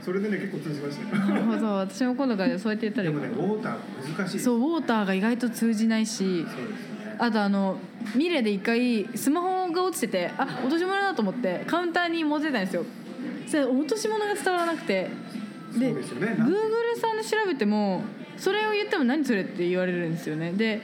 [0.00, 1.66] それでね結構通じましたなるほど。
[1.74, 4.38] 私も今度からそうやって言ったらでもねウォーター難しい。
[4.38, 6.16] そうウォーターが意外と通じないし。
[6.16, 7.16] そうですね。
[7.18, 7.78] あとあの
[8.14, 12.84] ミレで一回スマホが落ちててあ落とし物だと思ってカウンターに持ってたんですよ
[13.50, 15.10] それ落とし物が伝わらなくて。
[15.78, 16.36] でそうですよね。
[16.38, 18.02] Google さんで調べても
[18.36, 20.52] それを言っても何それって言われるんですよね。
[20.52, 20.80] で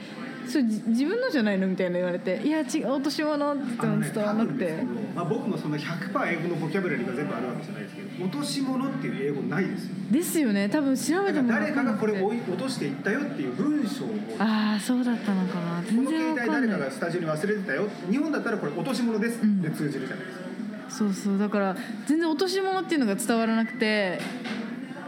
[0.47, 10.69] それじ自分のじゃないのみたいな言われていや違う落とし物って言っても伝わらなくて、多分ですけどまあ、僕もそんな100%英語のボキャブラリーが全部あるわけじゃないですけど落とし物っていう英語ないですよですよね。
[10.69, 11.49] 多分調べても。
[11.49, 14.09] 誰かがこれ分を落としていったよっていう文章を。
[14.39, 15.81] ああそうだったのかな。
[15.81, 16.69] こ全の携帯然わかんない。
[16.69, 17.89] 誰かがスタジオに忘れてたよ。
[18.11, 20.45] 日本だったらこれ落とし物ですうんで通じるじゃないですか、
[20.97, 21.39] そうそう。
[21.39, 21.77] だから
[22.07, 24.21] 全然落とし物っていうのが伝わらなくて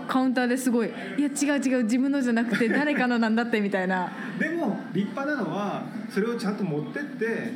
[0.08, 4.10] カウンターですごい「いや違う違う自分のじゃなくて誰かのなんだって」みたいな。
[4.38, 7.52] でも立派なのはそれをちゃんと持ってって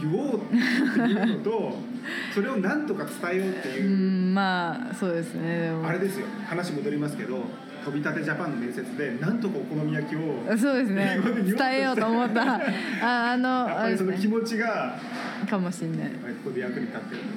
[0.00, 0.54] 言おうって
[1.00, 1.78] いうのと
[2.34, 6.26] それを何とか伝えようってういう、んまあそうですねあれですよ。
[6.46, 7.44] 話戻りますけど
[7.84, 10.20] 飛び立てジャパンの面接でなんとかお好み焼きを
[10.58, 11.18] そうですね。
[11.46, 12.56] 伝えようと思った。
[13.02, 14.96] ああのやっぱりその気持ちが
[15.46, 16.10] かもしんない。
[16.10, 17.34] ここで役に立ってると思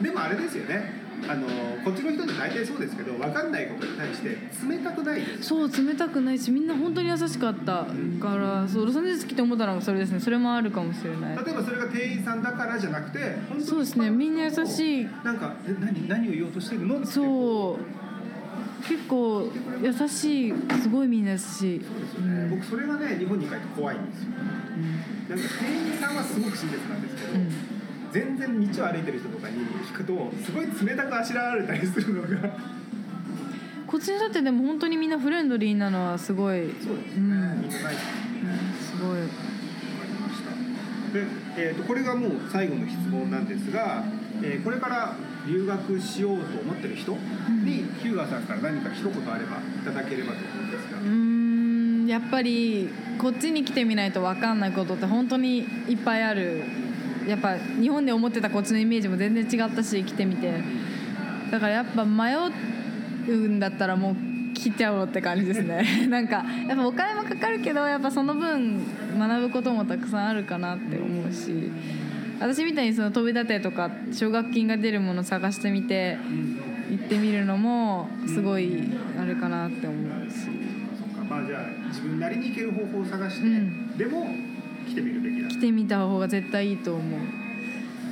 [0.00, 1.06] うでもあれですよね。
[1.26, 1.46] あの
[1.82, 4.36] こっちの人って大体そうですけど分かんないことに対して
[4.68, 5.44] 冷たくないです。
[5.44, 7.86] そう冷たくないしみんな本当に優しかった
[8.20, 10.20] からそうロサンゼルス来て思ったのがそれですね。
[10.20, 11.36] それもあるかもしれない。
[11.42, 13.18] 例えばそれが店員さんだからじゃなくて
[13.64, 14.10] そうですね。
[14.10, 15.08] みんな優しい。
[15.24, 17.06] なんかえ何何を言おうとしてるのって。
[17.06, 18.05] そう
[18.88, 19.50] 結構
[19.82, 21.80] 優しいすごいみんな優しい。
[21.84, 24.30] そうですよね、僕それがね日本に帰って怖いんですよ。
[24.30, 27.76] なんか店員さんはすごく親切なんですけど、うん
[28.12, 32.28] 全然道を歩いてる人とかに聞くとすごい冷たくあしらわれたりするのが。
[33.86, 37.20] こっちの人ってでも本当にみんなフレンドリーなのはすごい、うん、そうですね、うん。
[37.20, 37.94] みんなない。
[38.80, 39.20] すごい。
[39.20, 39.32] わか
[40.06, 40.50] りました。
[41.12, 41.26] で、
[41.58, 44.04] えー、とこれがもう最後の質問なんですが、
[44.42, 45.14] えーこれから
[45.46, 52.88] 留学しようと思ってる人に、ヒューガーさんから何か一言あればいただければと思うんですが、うーんやっぱり
[53.18, 56.62] こっちに来てみないと分かんないことって本当にいっぱいある。
[57.26, 60.60] やっぱ日本で思ってたこっちのイメージも全然違ったし来てみて。
[61.50, 62.34] だからやっぱ迷
[63.28, 66.06] うんだったらもう来ちゃおうって感じですね。
[66.08, 68.80] なんかやっぱお金もかかるけどやっぱその分
[69.18, 71.70] 学ぶこともたくさんあるかなって思うし
[72.38, 76.18] 私みたいにその飛び立てとか奨学金が出るもの探してみて
[76.90, 80.36] 行ってみるのもすごいあれかなって思うし。
[80.98, 83.96] そっかまあじゃあ自分なりに行ける方法を探して、うん。
[83.96, 84.26] でも
[84.86, 85.48] 来てみるべきだ。
[85.48, 87.20] 来てみた方が絶対いいと思う。
[87.20, 87.26] わ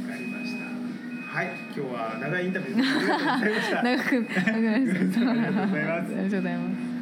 [0.09, 0.65] かりました。
[1.39, 3.83] はい今日は長いインタビューありがとうございました。
[3.85, 5.21] 長く長くなりました。
[5.31, 6.13] ありがとうございます。
[6.15, 6.95] ありがとうございます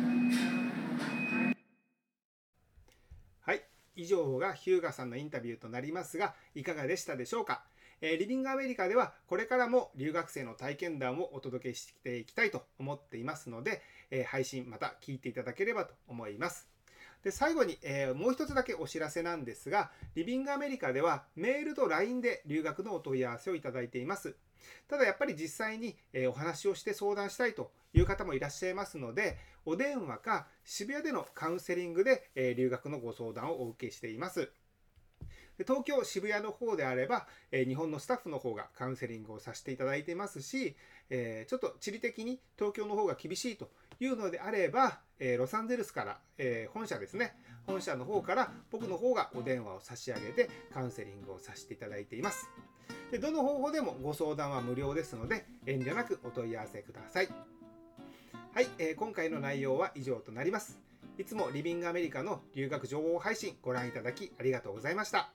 [3.45, 3.63] はい
[3.97, 7.65] 以上がヒューガさんのインタビューとなりますがいかがでしたでしょうか、
[8.01, 16.69] えーリビングアメリカではこれからも留学生の体験談をお届けしていきたいと思っていますので、えー配信また聞いていただければと思います。
[17.23, 24.35] で最後に、えーもう一つだけお知らせなんですがリビングアメリカではメールと LINE で留学のお問い合わせをいただいています。
[24.89, 34.51] ただやっぱり実際に、えーお話をして相談したいという方もいらっしゃいますのでお電話か渋谷でのカウンセリングで、え留学のご相談をお受けしています。
[35.59, 40.77] 東京渋谷の方であれば、え日本のスタッフの方がカウンセリングをさせていただいてますし、
[41.11, 47.37] えちょっと地理的に東京の方が厳しいというのであれば、えロサンゼルスから、え本社ですね。
[47.67, 52.49] 本社の方から僕の方がお電話を差し上げてカウンセリングをさせていただいています。
[53.11, 57.29] でどの方法でもご相談は無料ですので遠慮なくお問い合わせください。
[58.55, 60.79] はい、えー今回の内容は以上となります
[61.19, 65.31] いつもリビングアメリカの留学情報配信ご覧いただきありがとうございました。